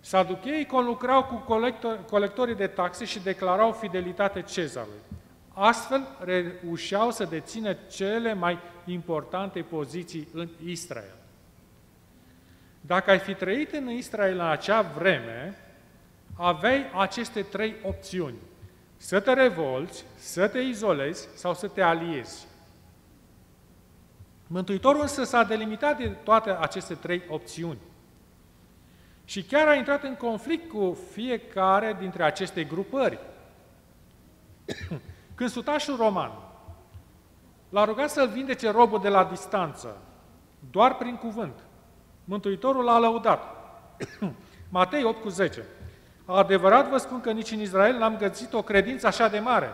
Saducheii 0.00 0.66
conlucrau 0.66 1.24
cu 1.24 1.34
colector, 1.34 1.98
colectorii 2.10 2.54
de 2.54 2.66
taxe 2.66 3.04
și 3.04 3.22
declarau 3.22 3.72
fidelitate 3.72 4.42
cezarului. 4.42 5.00
Astfel 5.52 6.06
reușeau 6.20 7.10
să 7.10 7.24
dețină 7.24 7.72
cele 7.72 8.34
mai 8.34 8.58
importante 8.84 9.60
poziții 9.60 10.28
în 10.32 10.48
Israel. 10.64 11.16
Dacă 12.80 13.10
ai 13.10 13.18
fi 13.18 13.34
trăit 13.34 13.72
în 13.72 13.90
Israel 13.90 14.38
în 14.38 14.46
acea 14.46 14.82
vreme, 14.82 15.58
aveai 16.36 16.90
aceste 16.94 17.42
trei 17.42 17.74
opțiuni. 17.82 18.38
Să 18.96 19.20
te 19.20 19.32
revolți, 19.32 20.04
să 20.16 20.48
te 20.48 20.58
izolezi 20.58 21.28
sau 21.34 21.54
să 21.54 21.68
te 21.68 21.82
aliezi. 21.82 22.46
Mântuitorul 24.46 25.00
însă 25.00 25.24
s-a 25.24 25.44
delimitat 25.44 25.96
de 25.96 26.08
toate 26.08 26.50
aceste 26.50 26.94
trei 26.94 27.22
opțiuni. 27.28 27.78
Și 29.24 29.42
chiar 29.42 29.68
a 29.68 29.74
intrat 29.74 30.02
în 30.02 30.14
conflict 30.14 30.70
cu 30.70 30.98
fiecare 31.12 31.96
dintre 31.98 32.22
aceste 32.22 32.64
grupări. 32.64 33.18
Când 35.34 35.50
sutașul 35.50 35.96
roman 35.96 36.32
l-a 37.68 37.84
rugat 37.84 38.10
să-l 38.10 38.28
vindece 38.28 38.70
robul 38.70 39.00
de 39.00 39.08
la 39.08 39.24
distanță, 39.24 40.02
doar 40.70 40.96
prin 40.96 41.16
cuvânt, 41.16 41.66
Mântuitorul 42.24 42.84
l-a 42.84 42.98
lăudat. 42.98 43.56
Matei 44.68 45.04
8 45.04 45.22
cu 45.22 45.28
10. 45.28 45.64
Adevărat 46.26 46.88
vă 46.88 46.96
spun 46.96 47.20
că 47.20 47.30
nici 47.30 47.50
în 47.50 47.60
Israel 47.60 47.96
n-am 47.96 48.16
găsit 48.16 48.52
o 48.52 48.62
credință 48.62 49.06
așa 49.06 49.28
de 49.28 49.38
mare. 49.38 49.70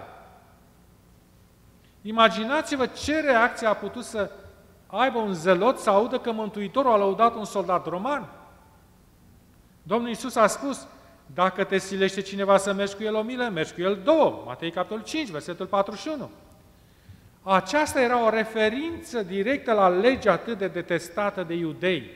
Imaginați-vă 2.02 2.86
ce 2.86 3.20
reacție 3.20 3.66
a 3.66 3.74
putut 3.74 4.04
să 4.04 4.30
aibă 4.86 5.18
un 5.18 5.34
zelot 5.34 5.78
să 5.78 5.90
audă 5.90 6.18
că 6.18 6.32
Mântuitorul 6.32 6.92
a 6.92 6.96
lăudat 6.96 7.34
un 7.34 7.44
soldat 7.44 7.86
roman. 7.86 8.28
Domnul 9.82 10.08
Iisus 10.08 10.34
a 10.34 10.46
spus, 10.46 10.86
dacă 11.34 11.64
te 11.64 11.78
silește 11.78 12.20
cineva 12.20 12.56
să 12.56 12.72
mergi 12.72 12.94
cu 12.94 13.02
el 13.02 13.14
o 13.14 13.22
milă, 13.22 13.48
mergi 13.48 13.72
cu 13.72 13.80
el 13.80 14.00
două. 14.04 14.42
Matei 14.46 14.70
capitolul 14.70 15.04
5, 15.04 15.28
versetul 15.28 15.66
41. 15.66 16.30
Aceasta 17.42 18.00
era 18.00 18.24
o 18.24 18.30
referință 18.30 19.22
directă 19.22 19.72
la 19.72 19.88
legea 19.88 20.32
atât 20.32 20.58
de 20.58 20.68
detestată 20.68 21.42
de 21.42 21.54
iudei. 21.54 22.10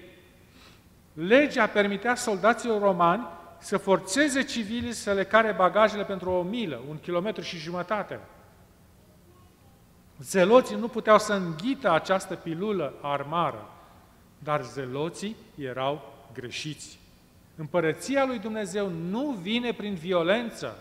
Legea 1.13 1.67
permitea 1.67 2.15
soldaților 2.15 2.81
romani 2.81 3.27
să 3.59 3.77
forțeze 3.77 4.43
civilii 4.43 4.93
să 4.93 5.13
le 5.13 5.25
care 5.25 5.53
bagajele 5.53 6.05
pentru 6.05 6.31
o 6.31 6.43
milă, 6.43 6.81
un 6.89 6.99
kilometru 7.01 7.43
și 7.43 7.57
jumătate. 7.57 8.21
Zeloții 10.19 10.77
nu 10.77 10.89
puteau 10.89 11.19
să 11.19 11.33
înghită 11.33 11.91
această 11.91 12.35
pilulă 12.35 12.95
armară, 13.03 13.69
dar 14.39 14.63
zeloții 14.63 15.37
erau 15.59 16.13
greșiți. 16.33 16.99
Împărăția 17.57 18.25
lui 18.25 18.39
Dumnezeu 18.39 18.89
nu 18.89 19.31
vine 19.31 19.73
prin 19.73 19.95
violență. 19.95 20.79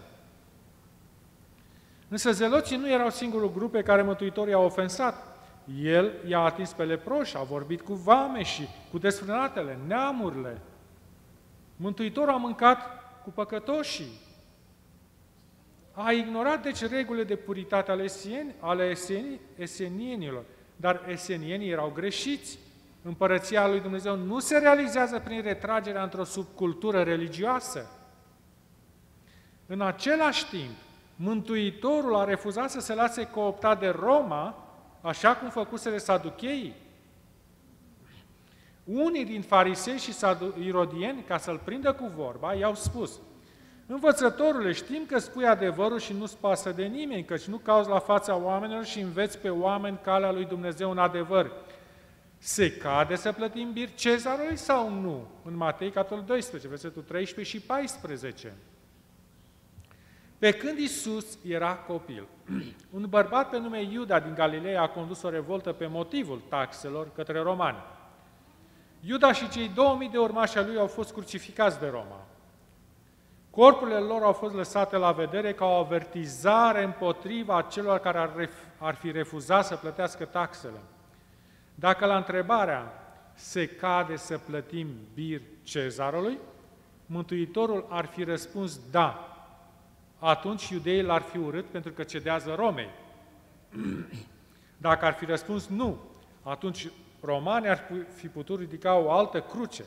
Însă 2.07 2.31
zeloții 2.31 2.77
nu 2.77 2.89
erau 2.89 3.09
singurul 3.09 3.51
grup 3.51 3.71
pe 3.71 3.81
care 3.81 4.01
Mântuitorii 4.01 4.53
au 4.53 4.65
ofensat. 4.65 5.37
El 5.81 6.11
i-a 6.27 6.39
atins 6.39 6.73
pe 6.73 6.83
leproși, 6.83 7.37
a 7.37 7.43
vorbit 7.43 7.81
cu 7.81 7.93
vame 7.93 8.43
și 8.43 8.67
cu 8.91 8.97
desfrânatele, 8.97 9.77
neamurile. 9.87 10.61
Mântuitorul 11.75 12.33
a 12.33 12.37
mâncat 12.37 12.79
cu 13.23 13.29
păcătoșii. 13.29 14.19
A 15.91 16.11
ignorat 16.11 16.61
deci 16.61 16.85
regulile 16.85 17.23
de 17.23 17.35
puritate 17.35 17.91
ale, 17.91 18.03
esieni, 18.03 18.55
ale 18.59 18.83
eseni, 18.83 19.39
esenienilor, 19.55 20.43
dar 20.75 21.05
esenienii 21.07 21.69
erau 21.69 21.91
greșiți. 21.95 22.57
Împărăția 23.01 23.67
lui 23.67 23.79
Dumnezeu 23.79 24.15
nu 24.15 24.39
se 24.39 24.57
realizează 24.57 25.19
prin 25.19 25.41
retragerea 25.41 26.03
într-o 26.03 26.23
subcultură 26.23 27.01
religioasă. 27.01 27.91
În 29.65 29.81
același 29.81 30.49
timp, 30.49 30.75
Mântuitorul 31.15 32.15
a 32.15 32.23
refuzat 32.23 32.69
să 32.69 32.79
se 32.79 32.93
lase 32.93 33.27
cooptat 33.27 33.79
de 33.79 33.87
Roma 33.87 34.67
așa 35.01 35.35
cum 35.35 35.49
făcuseră 35.49 35.97
saducheii. 35.97 36.75
Unii 38.85 39.25
din 39.25 39.41
farisei 39.41 39.97
și 39.97 40.13
irodieni, 40.65 41.23
ca 41.27 41.37
să-l 41.37 41.61
prindă 41.63 41.93
cu 41.93 42.11
vorba, 42.15 42.53
i-au 42.53 42.75
spus, 42.75 43.19
Învățătorule, 43.87 44.71
știm 44.71 45.05
că 45.07 45.17
spui 45.17 45.45
adevărul 45.45 45.99
și 45.99 46.13
nu-ți 46.13 46.37
pasă 46.37 46.71
de 46.71 46.85
nimeni, 46.85 47.23
căci 47.23 47.43
nu 47.43 47.57
cauți 47.57 47.89
la 47.89 47.99
fața 47.99 48.35
oamenilor 48.35 48.85
și 48.85 48.99
înveți 48.99 49.37
pe 49.37 49.49
oameni 49.49 49.99
calea 50.03 50.31
lui 50.31 50.45
Dumnezeu 50.45 50.91
în 50.91 50.97
adevăr. 50.97 51.51
Se 52.37 52.71
cade 52.71 53.15
să 53.15 53.31
plătim 53.31 53.71
bir 53.73 53.89
cezarului 53.95 54.55
sau 54.55 54.89
nu? 54.89 55.27
În 55.43 55.55
Matei, 55.55 55.91
capitolul 55.91 56.23
12, 56.27 56.69
versetul 56.69 57.01
13 57.01 57.57
și 57.57 57.63
14. 57.63 58.53
Pe 60.37 60.51
când 60.51 60.77
Isus 60.77 61.37
era 61.47 61.75
copil, 61.75 62.27
un 62.95 63.05
bărbat 63.09 63.49
pe 63.49 63.59
nume 63.59 63.81
Iuda 63.81 64.19
din 64.19 64.33
Galileea 64.33 64.81
a 64.81 64.89
condus 64.89 65.21
o 65.21 65.29
revoltă 65.29 65.71
pe 65.71 65.87
motivul 65.87 66.41
taxelor 66.49 67.11
către 67.15 67.39
romani. 67.39 67.77
Iuda 69.07 69.31
și 69.31 69.49
cei 69.49 69.69
2000 69.69 70.09
de 70.09 70.17
urmași 70.17 70.57
ai 70.57 70.65
lui 70.65 70.77
au 70.77 70.87
fost 70.87 71.13
crucificați 71.13 71.79
de 71.79 71.87
Roma. 71.87 72.25
Corpurile 73.49 73.97
lor 73.97 74.21
au 74.21 74.33
fost 74.33 74.53
lăsate 74.53 74.97
la 74.97 75.11
vedere 75.11 75.53
ca 75.53 75.65
o 75.65 75.73
avertizare 75.73 76.83
împotriva 76.83 77.61
celor 77.61 77.99
care 77.99 78.17
ar, 78.17 78.29
ref- 78.29 78.77
ar 78.77 78.95
fi 78.95 79.11
refuzat 79.11 79.65
să 79.65 79.75
plătească 79.75 80.25
taxele. 80.25 80.79
Dacă 81.75 82.05
la 82.05 82.15
întrebarea 82.15 82.93
se 83.33 83.67
cade 83.67 84.15
să 84.15 84.37
plătim 84.37 84.87
bir 85.13 85.41
cezarului, 85.63 86.37
Mântuitorul 87.05 87.85
ar 87.89 88.05
fi 88.05 88.23
răspuns 88.23 88.79
da, 88.91 89.37
atunci 90.19 90.69
iudeii 90.69 91.03
l-ar 91.03 91.21
fi 91.21 91.37
urât 91.37 91.65
pentru 91.65 91.91
că 91.91 92.03
cedează 92.03 92.53
Romei. 92.55 92.89
Dacă 94.77 95.05
ar 95.05 95.13
fi 95.13 95.25
răspuns 95.25 95.67
nu, 95.67 95.97
atunci 96.43 96.87
romanii 97.25 97.69
ar 97.69 97.83
fi 98.15 98.27
putut 98.27 98.59
ridica 98.59 98.95
o 98.95 99.11
altă 99.11 99.41
cruce. 99.41 99.83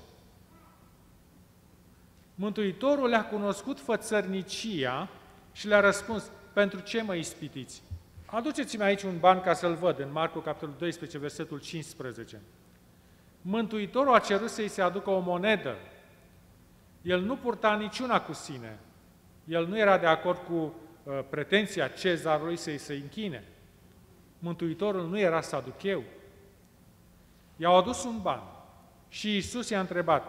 Mântuitorul 2.35 3.09
le-a 3.09 3.25
cunoscut 3.25 3.81
fățărnicia 3.81 5.09
și 5.53 5.67
le-a 5.67 5.81
răspuns, 5.81 6.31
pentru 6.53 6.81
ce 6.81 7.03
mă 7.03 7.15
ispitiți? 7.15 7.83
Aduceți-mi 8.27 8.83
aici 8.83 9.03
un 9.03 9.19
ban 9.19 9.41
ca 9.41 9.53
să-l 9.53 9.75
văd, 9.75 9.99
în 9.99 10.13
Marcu, 10.13 10.39
capitolul 10.39 10.75
12, 10.79 11.19
versetul 11.19 11.59
15. 11.59 12.41
Mântuitorul 13.43 14.15
a 14.15 14.19
cerut 14.19 14.51
să-i 14.51 14.69
se 14.69 14.83
aducă 14.83 15.11
o 15.11 15.19
monedă. 15.19 15.77
El 17.03 17.21
nu 17.21 17.37
purta 17.37 17.75
niciuna 17.75 18.21
cu 18.21 18.33
sine, 18.33 18.79
el 19.45 19.67
nu 19.67 19.79
era 19.79 19.99
de 19.99 20.07
acord 20.07 20.39
cu 20.39 20.55
uh, 20.55 21.21
pretenția 21.31 21.89
cezarului 21.89 22.57
să-i 22.57 22.79
se 22.79 22.95
închine. 22.95 23.45
Mântuitorul 24.39 25.09
nu 25.09 25.19
era 25.19 25.41
saducheu. 25.41 26.03
I-au 27.61 27.77
adus 27.77 28.05
un 28.05 28.19
ban 28.23 28.43
și 29.09 29.37
Isus 29.37 29.69
i-a 29.69 29.81
întrebat, 29.81 30.25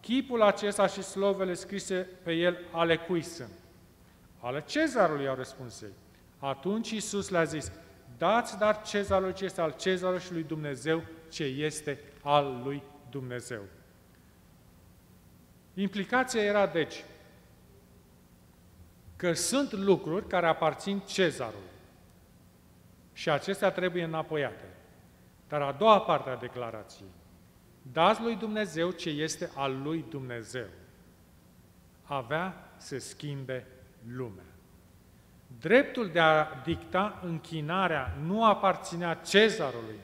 chipul 0.00 0.42
acesta 0.42 0.86
și 0.86 1.02
slovele 1.02 1.54
scrise 1.54 2.08
pe 2.22 2.32
el 2.32 2.58
ale 2.70 2.96
cui 2.96 3.22
sunt? 3.22 3.50
Ale 4.40 4.62
cezarului, 4.66 5.28
au 5.28 5.34
răspuns 5.34 5.82
ei. 5.82 5.92
Atunci 6.38 6.90
Isus 6.90 7.28
le-a 7.28 7.44
zis, 7.44 7.72
dați 8.18 8.58
dar 8.58 8.82
cezarului 8.82 9.34
ce 9.34 9.44
este 9.44 9.60
al 9.60 9.74
cezarului 9.78 10.22
și 10.22 10.32
lui 10.32 10.42
Dumnezeu 10.42 11.02
ce 11.30 11.44
este 11.44 12.00
al 12.22 12.60
lui 12.64 12.82
Dumnezeu. 13.10 13.62
Implicația 15.74 16.42
era, 16.42 16.66
deci, 16.66 17.04
că 19.16 19.32
sunt 19.32 19.72
lucruri 19.72 20.26
care 20.26 20.46
aparțin 20.46 20.98
cezarului 20.98 21.70
și 23.12 23.30
acestea 23.30 23.70
trebuie 23.70 24.04
înapoiate. 24.04 24.64
Dar 25.52 25.62
a 25.62 25.72
doua 25.72 26.00
parte 26.00 26.30
a 26.30 26.36
declarației, 26.36 27.08
dați 27.92 28.22
lui 28.22 28.36
Dumnezeu 28.36 28.90
ce 28.90 29.10
este 29.10 29.50
al 29.54 29.82
lui 29.82 30.04
Dumnezeu, 30.08 30.66
avea 32.02 32.72
să 32.76 32.98
schimbe 32.98 33.66
lumea. 34.16 34.44
Dreptul 35.60 36.08
de 36.08 36.20
a 36.20 36.46
dicta 36.64 37.20
închinarea 37.24 38.16
nu 38.26 38.44
aparținea 38.44 39.14
cezarului. 39.14 39.98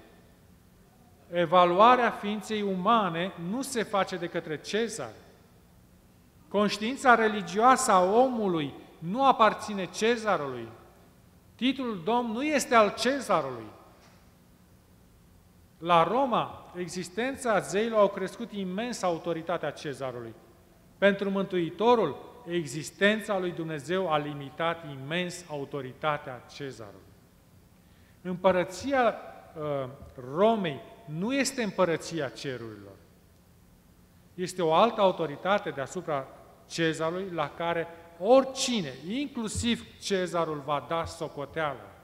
Evaluarea 1.31 2.11
ființei 2.11 2.63
umane 2.63 3.33
nu 3.51 3.63
se 3.63 3.83
face 3.83 4.17
de 4.17 4.29
către 4.29 4.61
cezar. 4.61 5.13
Conștiința 6.49 7.15
religioasă 7.15 7.93
a 7.93 8.05
omului 8.05 8.75
nu 8.99 9.27
aparține 9.27 9.85
cezarului. 9.85 10.69
Titlul 11.55 12.01
domn 12.05 12.33
nu 12.33 12.43
este 12.43 12.75
al 12.75 12.95
cezarului. 12.99 13.77
La 15.79 16.03
Roma, 16.03 16.73
existența 16.77 17.59
zeilor 17.59 17.99
au 17.99 18.09
crescut 18.09 18.53
imens 18.53 19.03
autoritatea 19.03 19.71
cezarului. 19.71 20.35
Pentru 20.99 21.31
Mântuitorul, 21.31 22.17
existența 22.47 23.39
lui 23.39 23.51
Dumnezeu 23.51 24.13
a 24.13 24.19
limitat 24.19 24.85
imens 25.03 25.45
autoritatea 25.51 26.45
cezarului. 26.55 27.03
Împărăția 28.23 29.15
uh, 29.15 29.89
Romei 30.37 30.81
nu 31.05 31.35
este 31.35 31.63
împărăția 31.63 32.29
cerurilor. 32.29 32.97
Este 34.35 34.63
o 34.63 34.75
altă 34.75 35.01
autoritate 35.01 35.71
deasupra 35.71 36.27
cezarului 36.67 37.31
la 37.33 37.51
care 37.57 37.87
oricine, 38.19 38.93
inclusiv 39.09 39.85
cezarul, 40.01 40.63
va 40.65 40.87
da 40.89 41.05
socoteală. 41.05 41.98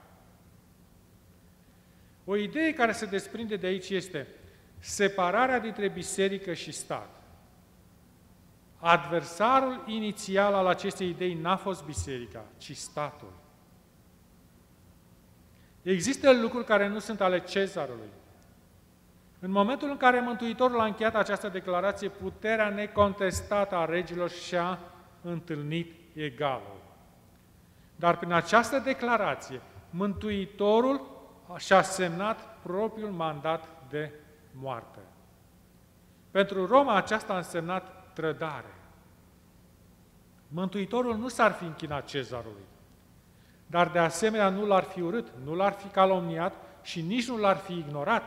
O 2.25 2.35
idee 2.35 2.73
care 2.73 2.91
se 2.91 3.05
desprinde 3.05 3.55
de 3.55 3.67
aici 3.67 3.89
este 3.89 4.27
separarea 4.79 5.59
dintre 5.59 5.87
biserică 5.87 6.53
și 6.53 6.71
stat. 6.71 7.09
Adversarul 8.77 9.83
inițial 9.85 10.53
al 10.53 10.67
acestei 10.67 11.09
idei 11.09 11.33
n-a 11.33 11.55
fost 11.55 11.83
biserica, 11.83 12.45
ci 12.57 12.75
statul. 12.75 13.33
Există 15.81 16.33
lucruri 16.33 16.65
care 16.65 16.87
nu 16.87 16.99
sunt 16.99 17.21
ale 17.21 17.39
cezarului. 17.39 18.09
În 19.39 19.51
momentul 19.51 19.89
în 19.89 19.97
care 19.97 20.19
Mântuitorul 20.19 20.79
a 20.79 20.85
încheiat 20.85 21.15
această 21.15 21.47
declarație, 21.47 22.09
puterea 22.09 22.69
necontestată 22.69 23.75
a 23.75 23.85
regilor 23.85 24.29
și-a 24.29 24.79
întâlnit 25.21 25.93
egalul. 26.13 26.81
Dar 27.95 28.17
prin 28.17 28.31
această 28.31 28.79
declarație, 28.79 29.61
Mântuitorul 29.89 31.14
și-a 31.57 31.81
semnat 31.81 32.57
propriul 32.61 33.11
mandat 33.11 33.67
de 33.89 34.11
moarte. 34.51 34.99
Pentru 36.31 36.65
Roma 36.65 36.95
aceasta 36.95 37.33
a 37.33 37.37
însemnat 37.37 38.13
trădare. 38.13 38.73
Mântuitorul 40.47 41.17
nu 41.17 41.27
s-ar 41.27 41.51
fi 41.51 41.63
închinat 41.63 42.05
cezarului, 42.05 42.65
dar 43.67 43.89
de 43.89 43.99
asemenea 43.99 44.49
nu 44.49 44.65
l-ar 44.65 44.83
fi 44.83 45.01
urât, 45.01 45.27
nu 45.43 45.53
l-ar 45.53 45.73
fi 45.73 45.87
calomniat 45.87 46.53
și 46.81 47.01
nici 47.01 47.27
nu 47.27 47.37
l-ar 47.37 47.57
fi 47.57 47.73
ignorat. 47.73 48.23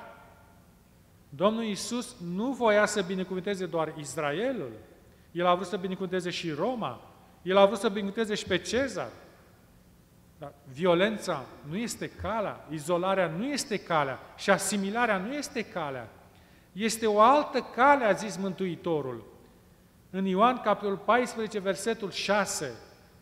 Domnul 1.28 1.62
Iisus 1.62 2.16
nu 2.34 2.52
voia 2.52 2.86
să 2.86 3.02
binecuvânteze 3.02 3.66
doar 3.66 3.92
Israelul, 3.96 4.72
El 5.32 5.46
a 5.46 5.54
vrut 5.54 5.66
să 5.66 5.76
binecuvânteze 5.76 6.30
și 6.30 6.50
Roma, 6.50 7.00
El 7.42 7.56
a 7.56 7.66
vrut 7.66 7.78
să 7.78 7.88
binecuvânteze 7.88 8.34
și 8.34 8.44
pe 8.44 8.58
Cezar. 8.58 9.10
Dar 10.38 10.52
violența 10.72 11.44
nu 11.68 11.76
este 11.76 12.10
calea, 12.10 12.66
izolarea 12.70 13.26
nu 13.26 13.44
este 13.44 13.78
calea 13.78 14.18
și 14.36 14.50
asimilarea 14.50 15.18
nu 15.18 15.32
este 15.32 15.64
calea. 15.64 16.08
Este 16.72 17.06
o 17.06 17.20
altă 17.20 17.60
cale, 17.60 18.04
a 18.04 18.12
zis 18.12 18.36
Mântuitorul. 18.36 19.24
În 20.10 20.24
Ioan, 20.24 20.60
capitolul 20.60 20.96
14, 20.96 21.58
versetul 21.58 22.10
6, 22.10 22.72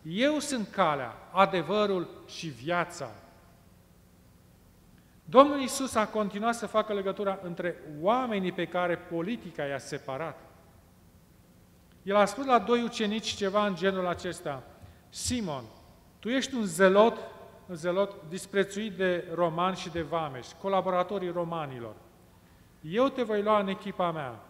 Eu 0.03 0.39
sunt 0.39 0.69
calea, 0.69 1.15
adevărul 1.33 2.09
și 2.27 2.47
viața. 2.47 3.11
Domnul 5.25 5.61
Isus 5.61 5.95
a 5.95 6.07
continuat 6.07 6.55
să 6.55 6.67
facă 6.67 6.93
legătura 6.93 7.39
între 7.43 7.77
oamenii 8.01 8.53
pe 8.53 8.67
care 8.67 8.97
politica 8.97 9.65
i-a 9.65 9.79
separat. 9.79 10.41
El 12.03 12.17
a 12.17 12.25
spus 12.25 12.45
la 12.45 12.59
doi 12.59 12.83
ucenici 12.83 13.35
ceva 13.35 13.67
în 13.67 13.75
genul 13.75 14.07
acesta. 14.07 14.63
Simon, 15.09 15.65
tu 16.27 16.33
ești 16.33 16.55
un 16.55 16.65
zelot, 16.65 17.19
un 17.69 17.75
zelot 17.75 18.15
disprețuit 18.29 18.93
de 18.93 19.25
romani 19.35 19.77
și 19.77 19.91
de 19.91 20.03
vameși, 20.03 20.55
colaboratorii 20.61 21.31
romanilor. 21.31 21.95
Eu 22.81 23.09
te 23.09 23.23
voi 23.23 23.43
lua 23.43 23.61
în 23.61 23.69
echipa 23.69 24.11
mea. 24.11 24.41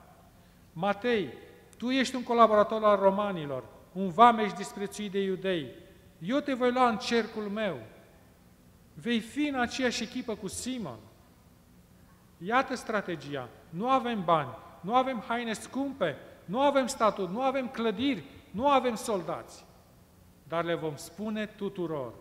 Matei, 0.73 1.33
tu 1.79 1.91
ești 1.91 2.17
un 2.17 2.23
colaborator 2.23 2.85
al 2.85 2.99
romanilor, 2.99 3.65
un 3.93 4.09
vameș 4.09 4.53
disprețuit 4.53 5.11
de 5.11 5.23
iudei. 5.23 5.67
Eu 6.19 6.39
te 6.39 6.53
voi 6.53 6.73
lua 6.73 6.89
în 6.89 6.97
cercul 6.97 7.43
meu. 7.43 7.79
Vei 8.95 9.21
fi 9.21 9.47
în 9.47 9.61
aceeași 9.61 10.03
echipă 10.03 10.35
cu 10.35 10.49
Simon. 10.49 10.99
Iată 12.39 12.75
strategia. 12.75 13.49
Nu 13.71 13.89
avem 13.89 14.25
bani, 14.25 14.51
nu 14.81 14.95
avem 14.95 15.25
haine 15.27 15.53
scumpe, 15.53 16.17
nu 16.45 16.61
avem 16.61 16.87
statut, 16.87 17.31
nu 17.31 17.43
avem 17.43 17.69
clădiri, 17.69 18.25
nu 18.51 18.69
avem 18.69 18.95
soldați 18.95 19.65
dar 20.49 20.65
le 20.65 20.75
vom 20.75 20.97
spune 20.97 21.47
tuturor. 21.47 22.13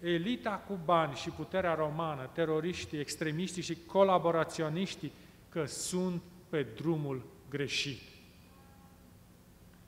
Elita 0.00 0.64
cu 0.68 0.78
bani 0.84 1.14
și 1.14 1.30
puterea 1.30 1.74
romană, 1.74 2.30
teroriștii, 2.32 2.98
extremiștii 2.98 3.62
și 3.62 3.78
colaboraționiștii, 3.86 5.12
că 5.48 5.64
sunt 5.64 6.22
pe 6.48 6.62
drumul 6.62 7.22
greșit. 7.50 8.00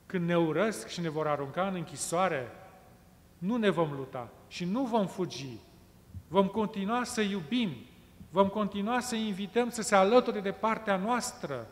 Când 0.05 0.27
ne 0.27 0.37
urăsc 0.37 0.87
și 0.87 1.01
ne 1.01 1.09
vor 1.09 1.27
arunca 1.27 1.67
în 1.67 1.75
închisoare, 1.75 2.51
nu 3.37 3.55
ne 3.55 3.69
vom 3.69 3.91
luta 3.91 4.29
și 4.47 4.65
nu 4.65 4.83
vom 4.85 5.07
fugi. 5.07 5.57
Vom 6.27 6.47
continua 6.47 7.03
să 7.03 7.21
iubim, 7.21 7.69
vom 8.29 8.47
continua 8.47 8.99
să 8.99 9.15
invităm 9.15 9.69
să 9.69 9.81
se 9.81 9.95
alăture 9.95 10.39
de 10.39 10.51
partea 10.51 10.95
noastră. 10.95 11.67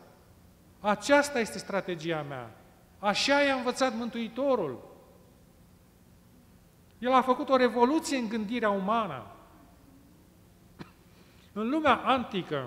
Aceasta 0.80 1.38
este 1.38 1.58
strategia 1.58 2.24
mea. 2.28 2.50
Așa 2.98 3.42
i-a 3.42 3.54
învățat 3.54 3.96
Mântuitorul. 3.96 4.95
El 6.98 7.12
a 7.12 7.22
făcut 7.22 7.48
o 7.48 7.56
revoluție 7.56 8.16
în 8.16 8.28
gândirea 8.28 8.70
umană. 8.70 9.26
În 11.52 11.68
lumea 11.68 11.94
antică, 11.94 12.64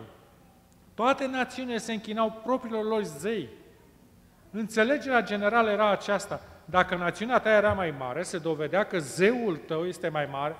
toate 0.93 1.27
națiunile 1.27 1.77
se 1.77 1.93
închinau 1.93 2.41
propriilor 2.43 2.85
lor 2.85 3.03
zei. 3.03 3.49
Înțelegerea 4.51 5.23
generală 5.23 5.69
era 5.69 5.89
aceasta. 5.89 6.41
Dacă 6.65 6.95
națiunea 6.95 7.39
ta 7.39 7.49
era 7.49 7.73
mai 7.73 7.93
mare, 7.97 8.23
se 8.23 8.37
dovedea 8.37 8.83
că 8.83 8.99
zeul 8.99 9.57
tău 9.57 9.85
este, 9.85 10.09
mai 10.09 10.27
mare, 10.31 10.55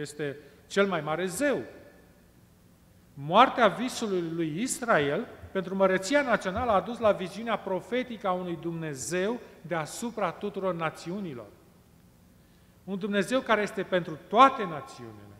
este 0.00 0.36
cel 0.66 0.86
mai 0.86 1.00
mare 1.00 1.26
zeu. 1.26 1.62
Moartea 3.14 3.68
visului 3.68 4.22
lui 4.34 4.60
Israel 4.60 5.26
pentru 5.52 5.74
măreția 5.74 6.22
națională 6.22 6.70
a 6.70 6.80
dus 6.80 6.98
la 6.98 7.12
viziunea 7.12 7.56
profetică 7.56 8.28
a 8.28 8.32
unui 8.32 8.58
Dumnezeu 8.60 9.40
deasupra 9.60 10.30
tuturor 10.30 10.74
națiunilor. 10.74 11.46
Un 12.84 12.98
Dumnezeu 12.98 13.40
care 13.40 13.62
este 13.62 13.82
pentru 13.82 14.18
toate 14.28 14.64
națiunile. 14.64 15.32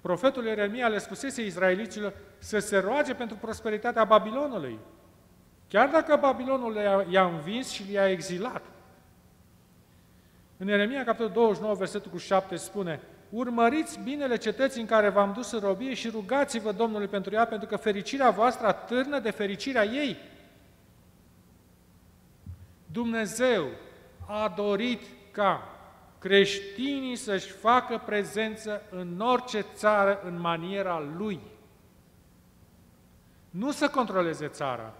Profetul 0.00 0.44
Ieremia 0.44 0.88
le 0.88 0.98
spusese 0.98 1.44
izraeliților 1.44 2.12
să 2.38 2.58
se 2.58 2.78
roage 2.78 3.14
pentru 3.14 3.36
prosperitatea 3.36 4.04
Babilonului, 4.04 4.78
chiar 5.68 5.88
dacă 5.88 6.16
Babilonul 6.16 6.76
i-a 7.10 7.24
învins 7.24 7.70
și 7.70 7.92
i-a 7.92 8.10
exilat. 8.10 8.62
În 10.56 10.68
Ieremia, 10.68 11.04
capitolul 11.04 11.32
29, 11.32 11.74
versetul 11.74 12.10
cu 12.10 12.18
7, 12.18 12.56
spune 12.56 13.00
Urmăriți 13.30 14.00
binele 14.00 14.36
cetății 14.36 14.80
în 14.80 14.86
care 14.86 15.08
v-am 15.08 15.32
dus 15.32 15.50
în 15.50 15.60
robie 15.60 15.94
și 15.94 16.08
rugați-vă 16.08 16.72
Domnului 16.72 17.06
pentru 17.06 17.34
ea, 17.34 17.46
pentru 17.46 17.68
că 17.68 17.76
fericirea 17.76 18.30
voastră 18.30 18.66
atârnă 18.66 19.18
de 19.18 19.30
fericirea 19.30 19.84
ei. 19.84 20.16
Dumnezeu 22.86 23.66
a 24.26 24.52
dorit 24.56 25.00
ca 25.32 25.68
creștinii 26.18 27.16
să-și 27.16 27.50
facă 27.50 28.02
prezență 28.06 28.82
în 28.90 29.20
orice 29.20 29.64
țară 29.74 30.20
în 30.24 30.40
maniera 30.40 31.02
lui. 31.16 31.40
Nu 33.50 33.70
să 33.70 33.88
controleze 33.88 34.48
țara, 34.48 34.92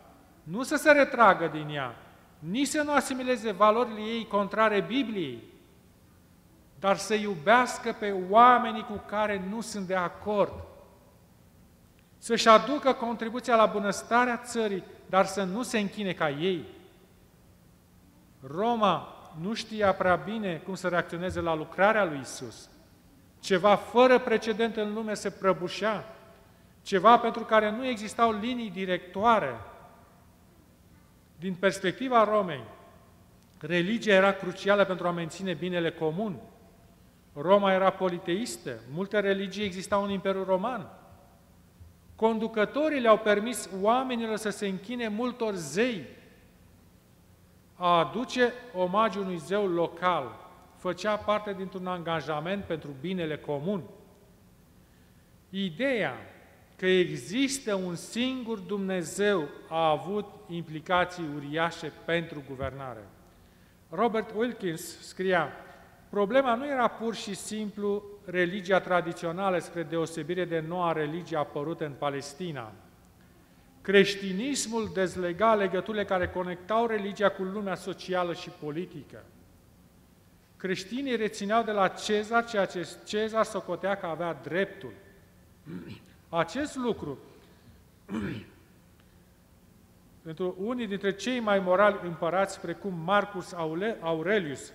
nu 0.42 0.62
să 0.62 0.77
se 0.77 0.92
retragă 0.92 1.47
din 1.47 1.68
ea, 1.68 1.97
nici 2.38 2.66
să 2.66 2.83
nu 2.83 2.92
asimileze 2.92 3.53
valorile 3.53 4.01
ei 4.01 4.27
contrare 4.27 4.81
Bibliei, 4.81 5.42
dar 6.79 6.97
să 6.97 7.14
iubească 7.14 7.97
pe 7.99 8.14
oamenii 8.31 8.85
cu 8.85 9.03
care 9.07 9.45
nu 9.49 9.61
sunt 9.61 9.87
de 9.87 9.95
acord, 9.95 10.53
să-și 12.18 12.49
aducă 12.49 12.92
contribuția 12.92 13.57
la 13.57 13.66
bunăstarea 13.66 14.37
țării, 14.37 14.85
dar 15.07 15.27
să 15.27 15.42
nu 15.42 15.62
se 15.62 15.79
închine 15.79 16.12
ca 16.12 16.31
ei. 16.31 16.64
Roma 18.47 19.22
nu 19.40 19.55
știa 19.55 19.92
prea 19.92 20.16
bine 20.16 20.57
cum 20.57 20.75
să 20.75 20.88
reacționeze 20.88 21.40
la 21.40 21.55
lucrarea 21.55 22.05
lui 22.05 22.18
Isus. 22.21 22.71
Ceva 23.40 23.77
fără 23.77 24.18
precedent 24.18 24.77
în 24.77 24.92
lume 24.92 25.14
se 25.14 25.31
prăbușea, 25.31 26.05
ceva 26.83 27.18
pentru 27.18 27.45
care 27.45 27.71
nu 27.71 27.87
existau 27.87 28.33
linii 28.33 28.71
directoare. 28.71 29.61
Din 31.38 31.55
perspectiva 31.55 32.25
Romei, 32.25 32.64
religia 33.61 34.12
era 34.12 34.33
crucială 34.33 34.85
pentru 34.85 35.07
a 35.07 35.11
menține 35.11 35.55
binele 35.55 35.90
comun. 35.90 36.37
Roma 37.35 37.73
era 37.73 37.90
politeistă, 37.90 38.81
multe 38.95 39.21
religii 39.21 39.64
existau 39.64 40.05
în 40.05 40.11
Imperiul 40.11 40.45
Roman. 40.45 40.87
Conducătorii 42.16 43.01
le-au 43.01 43.18
permis 43.18 43.68
oamenilor 43.81 44.37
să 44.37 44.51
se 44.51 44.66
închine 44.66 45.09
multor 45.09 45.55
zei. 45.55 46.07
A 47.75 47.99
aduce 47.99 48.53
omagiu 48.75 49.21
unui 49.21 49.37
zeu 49.37 49.67
local 49.67 50.41
făcea 50.77 51.17
parte 51.17 51.53
dintr-un 51.53 51.87
angajament 51.87 52.65
pentru 52.65 52.91
binele 53.01 53.37
comun. 53.37 53.83
Ideea 55.51 56.15
că 56.77 56.87
există 56.87 57.75
un 57.75 57.95
singur 57.95 58.59
Dumnezeu 58.59 59.49
a 59.69 59.91
avut 59.91 60.25
implicații 60.49 61.25
uriașe 61.35 61.93
pentru 62.05 62.43
guvernare. 62.49 63.09
Robert 63.89 64.33
Wilkins 64.37 64.99
scria, 65.01 65.49
problema 66.09 66.55
nu 66.55 66.67
era 66.67 66.89
pur 66.89 67.15
și 67.15 67.35
simplu 67.35 68.03
religia 68.25 68.81
tradițională 68.81 69.59
spre 69.59 69.83
deosebire 69.83 70.45
de 70.45 70.65
noua 70.69 70.93
religie 70.93 71.37
apărută 71.37 71.85
în 71.85 71.93
Palestina. 71.99 72.73
Creștinismul 73.83 74.90
dezlega 74.92 75.55
legăturile 75.55 76.05
care 76.05 76.29
conectau 76.29 76.87
religia 76.87 77.31
cu 77.31 77.42
lumea 77.42 77.75
socială 77.75 78.35
și 78.35 78.51
politică. 78.51 79.25
Creștinii 80.57 81.16
rețineau 81.16 81.62
de 81.62 81.71
la 81.71 81.88
Cezar 81.88 82.45
ceea 82.45 82.64
ce 82.66 82.88
Cezar 83.05 83.45
socotea 83.45 83.97
că 83.97 84.07
avea 84.07 84.35
dreptul. 84.35 84.92
Acest 86.29 86.77
lucru, 86.77 87.18
pentru 90.25 90.57
unii 90.59 90.87
dintre 90.87 91.14
cei 91.14 91.40
mai 91.40 91.59
morali 91.59 92.01
împărați, 92.03 92.61
precum 92.61 92.95
Marcus 92.95 93.53
Aurelius, 94.01 94.73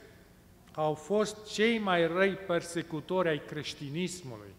au 0.73 0.93
fost 0.93 1.53
cei 1.53 1.79
mai 1.79 2.07
răi 2.07 2.33
persecutori 2.33 3.27
ai 3.27 3.41
creștinismului. 3.45 4.55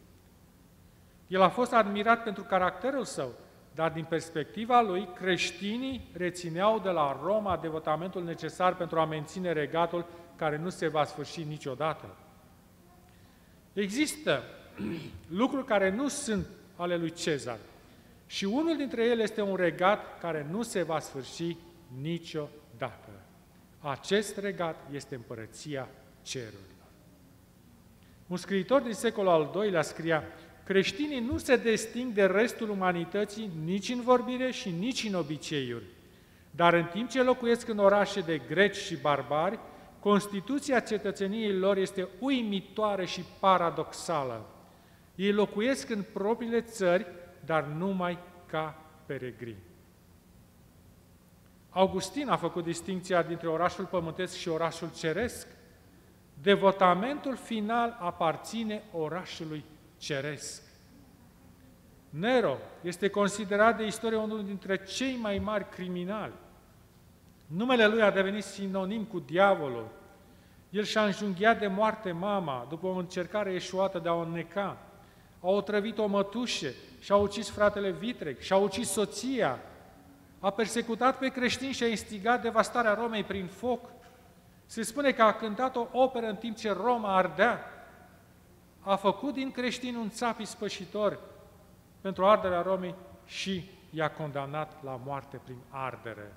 El 1.27 1.43
a 1.43 1.49
fost 1.49 1.73
admirat 1.73 2.23
pentru 2.23 2.43
caracterul 2.43 3.05
său, 3.05 3.33
dar 3.79 3.93
din 3.93 4.05
perspectiva 4.05 4.81
lui, 4.81 5.09
creștinii 5.15 6.09
rețineau 6.13 6.79
de 6.79 6.89
la 6.89 7.21
Roma 7.23 7.57
devotamentul 7.57 8.25
necesar 8.25 8.77
pentru 8.77 9.01
a 9.01 9.05
menține 9.05 9.53
regatul 9.53 10.07
care 10.37 10.57
nu 10.57 10.69
se 10.69 10.89
va 10.89 11.05
sfârși 11.05 11.45
niciodată. 11.45 12.17
Există 13.73 14.43
lucruri 15.41 15.67
care 15.67 15.91
nu 15.91 16.09
sunt 16.09 16.47
ale 16.77 16.97
lui 16.97 17.13
Cezar 17.13 17.59
și 18.27 18.45
unul 18.45 18.77
dintre 18.77 19.05
ele 19.05 19.23
este 19.23 19.43
un 19.43 19.57
regat 19.57 20.19
care 20.21 20.47
nu 20.51 20.63
se 20.63 20.83
va 20.83 20.99
sfârși 20.99 21.57
niciodată. 22.01 23.11
Acest 23.79 24.37
regat 24.37 24.77
este 24.93 25.15
împărăția 25.15 25.89
cerurilor. 26.23 26.89
Un 28.27 28.37
scriitor 28.37 28.81
din 28.81 28.95
secolul 28.95 29.31
al 29.31 29.65
II-lea 29.65 29.83
scria 29.83 30.23
Creștinii 30.69 31.21
nu 31.21 31.39
se 31.39 31.57
disting 31.57 32.13
de 32.13 32.25
restul 32.25 32.71
umanității 32.71 33.51
nici 33.65 33.89
în 33.89 34.01
vorbire 34.01 34.51
și 34.51 34.71
nici 34.71 35.05
în 35.05 35.15
obiceiuri, 35.15 35.85
dar 36.51 36.75
în 36.75 36.85
timp 36.85 37.09
ce 37.09 37.23
locuiesc 37.23 37.69
în 37.69 37.79
orașe 37.79 38.21
de 38.21 38.41
greci 38.49 38.77
și 38.77 38.97
barbari, 38.97 39.59
Constituția 40.01 40.81
cetățeniei 40.81 41.53
lor 41.53 41.77
este 41.77 42.09
uimitoare 42.19 43.05
și 43.05 43.25
paradoxală. 43.41 44.47
Ei 45.15 45.33
locuiesc 45.33 45.91
în 45.91 46.05
propriile 46.13 46.61
țări, 46.61 47.07
dar 47.45 47.65
numai 47.65 48.19
ca 48.47 48.83
peregrini. 49.07 49.63
Augustin 51.71 52.29
a 52.29 52.37
făcut 52.37 52.65
distinția 52.65 53.23
dintre 53.23 53.49
orașul 53.49 53.85
pământesc 53.85 54.37
și 54.37 54.49
orașul 54.49 54.91
ceresc. 54.99 55.47
Devotamentul 56.43 57.37
final 57.37 57.97
aparține 58.01 58.83
orașului 58.93 59.65
ceresc. 59.99 60.63
Nero 62.11 62.59
este 62.81 63.09
considerat 63.09 63.77
de 63.77 63.87
istorie 63.87 64.19
unul 64.19 64.45
dintre 64.45 64.77
cei 64.77 65.19
mai 65.21 65.39
mari 65.39 65.69
criminali. 65.69 66.33
Numele 67.47 67.87
lui 67.87 68.03
a 68.03 68.11
devenit 68.11 68.45
sinonim 68.45 69.05
cu 69.05 69.19
diavolul. 69.19 69.89
El 70.71 70.85
și-a 70.85 71.05
înjunghiat 71.05 71.59
de 71.59 71.67
moarte 71.67 72.13
mama 72.13 72.67
după 72.69 72.87
o 72.87 72.97
încercare 72.97 73.53
eșuată 73.53 73.99
de 73.99 74.09
a 74.09 74.13
o 74.13 74.25
neca. 74.25 74.77
A 75.41 75.49
otrăvit 75.49 75.99
o 75.99 76.07
mătușe 76.07 76.75
și-a 77.01 77.17
ucis 77.17 77.51
fratele 77.51 77.91
Vitreg, 77.91 78.39
și-a 78.39 78.57
ucis 78.57 78.91
soția. 78.91 79.59
A 80.41 80.51
persecutat 80.51 81.19
pe 81.19 81.29
creștini 81.29 81.73
și 81.73 81.83
a 81.83 81.89
instigat 81.89 82.43
devastarea 82.43 82.95
Romei 82.95 83.25
prin 83.25 83.47
foc. 83.47 83.91
Se 84.67 84.83
spune 84.83 85.13
că 85.13 85.23
a 85.23 85.35
cântat 85.35 85.77
o 85.77 85.87
operă 85.93 86.27
în 86.27 86.37
timp 86.37 86.57
ce 86.57 86.73
Roma 86.73 87.17
ardea. 87.17 87.61
A 88.89 88.97
făcut 88.97 89.35
din 89.35 89.51
creștini 89.51 89.97
un 89.97 90.11
țap 90.11 90.39
ispășitor 90.39 91.19
pentru 92.01 92.27
arderea 92.27 92.63
Romei 92.63 92.95
și 93.27 93.65
i-a 93.91 94.11
condamnat 94.11 94.85
la 94.85 95.01
moarte 95.05 95.41
prin 95.45 95.57
ardere. 95.71 96.35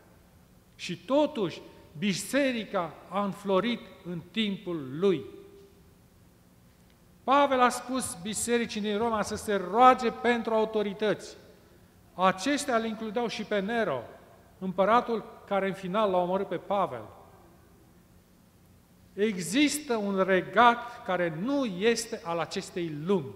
Și 0.75 0.97
totuși, 0.97 1.61
biserica 1.97 2.93
a 3.09 3.23
înflorit 3.23 3.79
în 4.05 4.21
timpul 4.31 4.99
lui. 4.99 5.25
Pavel 7.23 7.61
a 7.61 7.69
spus 7.69 8.17
bisericii 8.21 8.81
din 8.81 8.97
Roma 8.97 9.21
să 9.21 9.35
se 9.35 9.55
roage 9.71 10.11
pentru 10.11 10.53
autorități. 10.53 11.37
Acestea 12.13 12.75
îl 12.75 12.85
includeau 12.85 13.27
și 13.27 13.43
pe 13.43 13.59
Nero, 13.59 14.01
împăratul 14.59 15.43
care 15.45 15.67
în 15.67 15.73
final 15.73 16.11
l-a 16.11 16.17
omorât 16.17 16.47
pe 16.47 16.57
Pavel. 16.57 17.03
Există 19.13 19.95
un 19.95 20.23
regat 20.23 21.05
care 21.05 21.37
nu 21.41 21.65
este 21.65 22.21
al 22.23 22.39
acestei 22.39 22.97
lumi. 23.05 23.35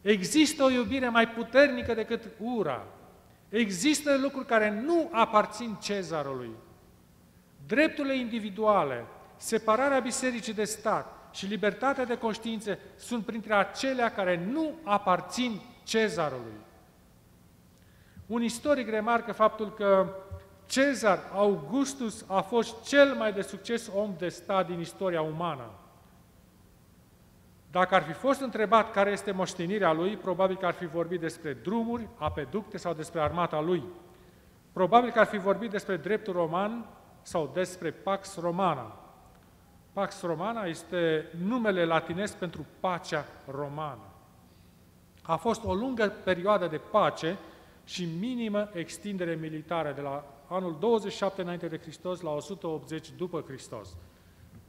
Există 0.00 0.62
o 0.62 0.70
iubire 0.70 1.08
mai 1.08 1.28
puternică 1.28 1.94
decât 1.94 2.22
ura. 2.38 2.86
Există 3.48 4.16
lucruri 4.16 4.46
care 4.46 4.80
nu 4.84 5.08
aparțin 5.12 5.76
cezarului. 5.82 6.50
Drepturile 7.66 8.16
individuale, 8.16 9.04
separarea 9.36 10.00
bisericii 10.00 10.54
de 10.54 10.64
stat 10.64 11.28
și 11.32 11.46
libertatea 11.46 12.04
de 12.04 12.18
conștiință 12.18 12.78
sunt 12.96 13.24
printre 13.24 13.54
acelea 13.54 14.12
care 14.12 14.44
nu 14.50 14.74
aparțin 14.84 15.60
cezarului. 15.84 16.52
Un 18.26 18.42
istoric 18.42 18.88
remarcă 18.88 19.32
faptul 19.32 19.74
că 19.74 20.14
Cezar 20.72 21.18
Augustus 21.32 22.24
a 22.28 22.40
fost 22.40 22.82
cel 22.88 23.14
mai 23.14 23.32
de 23.32 23.42
succes 23.42 23.90
om 23.94 24.14
de 24.18 24.28
stat 24.28 24.66
din 24.66 24.80
istoria 24.80 25.22
umană. 25.22 25.70
Dacă 27.70 27.94
ar 27.94 28.02
fi 28.02 28.12
fost 28.12 28.40
întrebat 28.40 28.92
care 28.92 29.10
este 29.10 29.30
moștenirea 29.30 29.92
lui, 29.92 30.16
probabil 30.16 30.56
că 30.56 30.66
ar 30.66 30.72
fi 30.72 30.86
vorbit 30.86 31.20
despre 31.20 31.52
drumuri, 31.52 32.08
apeducte 32.16 32.76
sau 32.76 32.94
despre 32.94 33.20
armata 33.20 33.60
lui. 33.60 33.82
Probabil 34.72 35.10
că 35.10 35.18
ar 35.18 35.26
fi 35.26 35.38
vorbit 35.38 35.70
despre 35.70 35.96
dreptul 35.96 36.32
roman 36.32 36.86
sau 37.22 37.50
despre 37.54 37.90
Pax 37.90 38.36
Romana. 38.36 38.96
Pax 39.92 40.22
Romana 40.22 40.62
este 40.62 41.26
numele 41.44 41.84
latinesc 41.84 42.36
pentru 42.36 42.66
pacea 42.80 43.24
romană. 43.50 44.06
A 45.22 45.36
fost 45.36 45.64
o 45.64 45.74
lungă 45.74 46.12
perioadă 46.24 46.66
de 46.66 46.80
pace 46.90 47.36
și 47.84 48.08
minimă 48.20 48.70
extindere 48.72 49.34
militară 49.34 49.92
de 49.92 50.00
la 50.00 50.24
anul 50.52 50.76
27 50.78 51.42
înainte 51.42 51.68
de 51.68 51.78
Hristos 51.78 52.20
la 52.20 52.30
180 52.30 53.10
după 53.16 53.44
Hristos. 53.46 53.96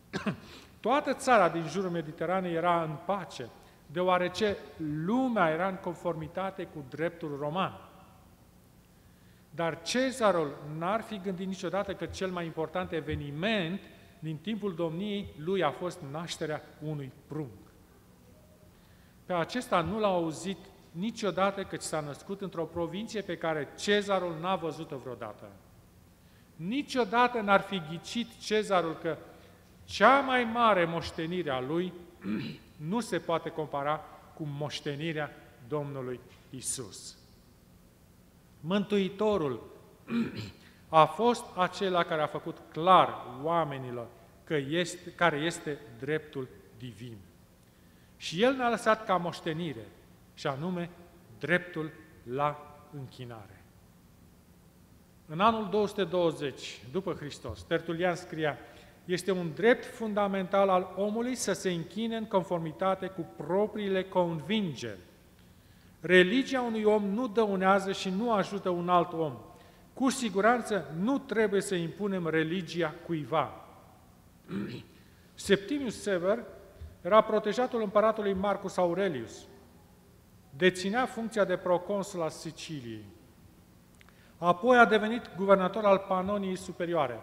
Toată 0.80 1.14
țara 1.14 1.50
din 1.50 1.68
jurul 1.68 1.90
Mediteranei 1.90 2.54
era 2.54 2.84
în 2.84 2.96
pace, 3.06 3.50
deoarece 3.86 4.58
lumea 5.06 5.50
era 5.50 5.68
în 5.68 5.76
conformitate 5.76 6.64
cu 6.64 6.84
dreptul 6.90 7.38
roman. 7.40 7.80
Dar 9.50 9.82
cezarul 9.82 10.56
n-ar 10.78 11.02
fi 11.02 11.20
gândit 11.20 11.48
niciodată 11.48 11.94
că 11.94 12.06
cel 12.06 12.32
mai 12.32 12.46
important 12.46 12.92
eveniment 12.92 13.82
din 14.20 14.38
timpul 14.38 14.76
domniei 14.76 15.34
lui 15.38 15.64
a 15.64 15.72
fost 15.72 16.00
nașterea 16.12 16.62
unui 16.82 17.12
prunc. 17.28 17.50
Pe 19.26 19.34
acesta 19.34 19.82
nu 19.82 20.00
l-a 20.00 20.08
auzit 20.08 20.58
niciodată 20.92 21.64
că 21.64 21.78
s-a 21.78 22.00
născut 22.00 22.42
într-o 22.42 22.66
provincie 22.66 23.22
pe 23.22 23.38
care 23.38 23.68
cezarul 23.78 24.38
n-a 24.42 24.56
văzut-o 24.56 24.98
vreodată. 24.98 25.52
Niciodată 26.68 27.40
n-ar 27.40 27.62
fi 27.62 27.82
ghicit 27.90 28.40
cezarul 28.40 28.98
că 29.02 29.18
cea 29.84 30.20
mai 30.20 30.44
mare 30.44 30.86
moștenire 30.86 31.50
a 31.50 31.60
lui 31.60 31.94
nu 32.90 33.00
se 33.00 33.20
poate 33.20 33.50
compara 33.50 34.02
cu 34.34 34.44
moștenirea 34.44 35.32
Domnului 35.68 36.20
Isus. 36.50 37.16
Mântuitorul 38.60 39.64
a 40.90 41.06
fost 41.06 41.44
acela 41.56 42.04
care 42.04 42.22
a 42.22 42.28
făcut 42.28 42.58
clar 42.72 43.26
oamenilor 43.42 44.08
că 44.44 44.56
este, 44.56 45.12
care 45.12 45.38
este 45.38 45.80
dreptul 46.00 46.48
divin. 46.78 47.18
Și 48.18 48.44
El 48.44 48.56
ne-a 48.56 48.70
lăsat 48.70 49.06
ca 49.06 49.18
moștenire, 49.18 49.88
și 50.34 50.48
anume 50.48 50.90
dreptul 51.40 51.92
la 52.24 52.78
închinare. 52.94 53.63
În 55.34 55.40
anul 55.40 55.68
220, 55.70 56.82
după 56.92 57.14
Hristos, 57.14 57.64
Tertulian 57.64 58.16
scria, 58.16 58.58
Este 59.06 59.32
un 59.32 59.52
drept 59.56 59.86
fundamental 59.86 60.70
al 60.70 60.94
omului 60.98 61.36
să 61.36 61.54
se 61.54 61.72
închine 61.72 62.16
în 62.16 62.26
conformitate 62.26 63.08
cu 63.08 63.26
propriile 63.38 64.04
convingeri. 64.04 65.00
Religia 66.00 66.62
unui 66.62 66.84
om 66.84 67.06
nu 67.06 67.28
dăunează 67.28 67.92
și 67.92 68.10
nu 68.10 68.32
ajută 68.32 68.70
un 68.70 68.90
alt 68.90 69.14
om. 69.14 69.38
Cu 69.94 70.10
siguranță 70.10 70.94
nu 71.00 71.18
trebuie 71.18 71.62
să 71.62 71.76
impunem 71.76 72.28
religia 72.28 72.96
cuiva. 73.06 73.66
Septimius 75.34 76.02
Sever 76.02 76.44
era 77.02 77.22
protejatul 77.22 77.82
împăratului 77.82 78.34
Marcus 78.34 78.78
Aurelius. 78.78 79.46
Deținea 80.58 81.06
funcția 81.06 81.46
de 81.46 81.58
proconsul 81.58 82.22
al 82.22 82.30
Siciliei. 82.30 83.06
Apoi 84.44 84.78
a 84.78 84.86
devenit 84.86 85.36
guvernator 85.36 85.86
al 85.86 85.98
Panoniei 85.98 86.56
Superioare. 86.56 87.20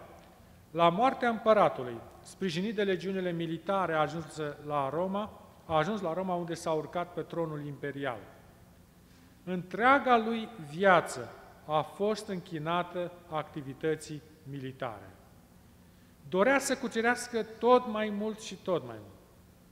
La 0.71 0.89
moartea 0.89 1.29
împăratului, 1.29 1.95
sprijinit 2.21 2.75
de 2.75 2.83
legiunile 2.83 3.31
militare, 3.31 3.93
a 3.93 3.99
ajuns 3.99 4.41
la 4.67 4.89
Roma, 4.89 5.29
a 5.65 5.75
ajuns 5.75 6.01
la 6.01 6.13
Roma 6.13 6.35
unde 6.35 6.53
s-a 6.53 6.71
urcat 6.71 7.13
pe 7.13 7.21
tronul 7.21 7.65
imperial. 7.65 8.17
Întreaga 9.43 10.17
lui 10.17 10.49
viață 10.69 11.29
a 11.65 11.81
fost 11.81 12.27
închinată 12.27 13.11
activității 13.29 14.21
militare. 14.49 15.09
Dorea 16.29 16.59
să 16.59 16.77
cucerească 16.77 17.43
tot 17.43 17.87
mai 17.87 18.09
mult 18.09 18.39
și 18.39 18.55
tot 18.55 18.85
mai 18.85 18.97
mult. 18.99 19.19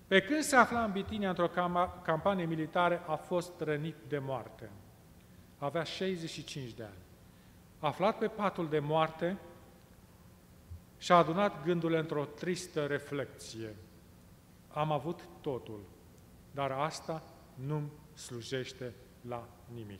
Pe 0.07 0.21
când 0.21 0.41
se 0.41 0.55
afla 0.55 0.83
în 0.83 0.91
Bitinia 0.91 1.29
într-o 1.29 1.49
campanie 2.01 2.45
militară, 2.45 3.03
a 3.07 3.15
fost 3.15 3.51
rănit 3.59 3.95
de 4.07 4.17
moarte. 4.17 4.69
Avea 5.57 5.83
65 5.83 6.73
de 6.73 6.83
ani. 6.83 7.07
Aflat 7.79 8.17
pe 8.17 8.27
patul 8.27 8.69
de 8.69 8.79
moarte, 8.79 9.37
și-a 10.97 11.15
adunat 11.15 11.63
gândurile 11.63 11.99
într-o 11.99 12.25
tristă 12.25 12.85
reflexie. 12.85 13.75
Am 14.67 14.91
avut 14.91 15.27
totul, 15.41 15.79
dar 16.51 16.71
asta 16.71 17.23
nu 17.53 17.89
slujește 18.13 18.93
la 19.27 19.47
nimic. 19.73 19.99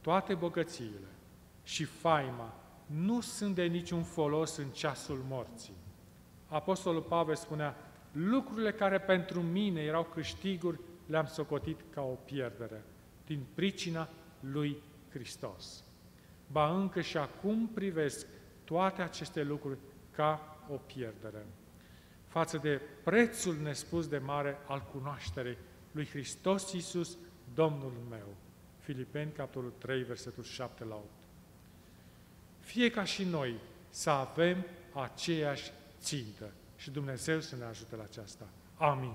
Toate 0.00 0.34
bogățiile 0.34 1.08
și 1.62 1.84
faima 1.84 2.54
nu 2.86 3.20
sunt 3.20 3.54
de 3.54 3.64
niciun 3.64 4.02
folos 4.02 4.56
în 4.56 4.68
ceasul 4.68 5.24
morții. 5.28 5.74
Apostolul 6.48 7.02
Pavel 7.02 7.34
spunea, 7.34 7.76
lucrurile 8.12 8.72
care 8.72 8.98
pentru 8.98 9.40
mine 9.40 9.80
erau 9.80 10.04
câștiguri, 10.04 10.80
le-am 11.06 11.26
socotit 11.26 11.80
ca 11.90 12.02
o 12.02 12.14
pierdere, 12.24 12.84
din 13.26 13.46
pricina 13.54 14.08
lui 14.40 14.76
Hristos. 15.14 15.84
Ba 16.46 16.76
încă 16.76 17.00
și 17.00 17.16
acum 17.16 17.68
privesc 17.68 18.26
toate 18.64 19.02
aceste 19.02 19.42
lucruri 19.42 19.78
ca 20.10 20.58
o 20.68 20.76
pierdere 20.76 21.46
față 22.34 22.58
de 22.58 22.80
prețul 23.04 23.56
nespus 23.62 24.08
de 24.08 24.18
mare 24.18 24.56
al 24.66 24.82
cunoașterii 24.92 25.56
lui 25.92 26.06
Hristos 26.06 26.72
Iisus, 26.72 27.16
Domnul 27.54 27.92
meu. 28.10 28.34
Filipeni, 28.78 29.32
capitolul 29.32 29.72
3, 29.78 30.02
versetul 30.02 30.42
7 30.42 30.84
la 30.84 30.94
8. 30.94 31.04
Fie 32.60 32.90
ca 32.90 33.04
și 33.04 33.24
noi 33.24 33.54
să 33.88 34.10
avem 34.10 34.64
aceeași 34.92 35.72
țintă 36.00 36.52
și 36.76 36.90
Dumnezeu 36.90 37.40
să 37.40 37.56
ne 37.56 37.64
ajute 37.64 37.96
la 37.96 38.02
aceasta. 38.02 38.48
Amin. 38.76 39.14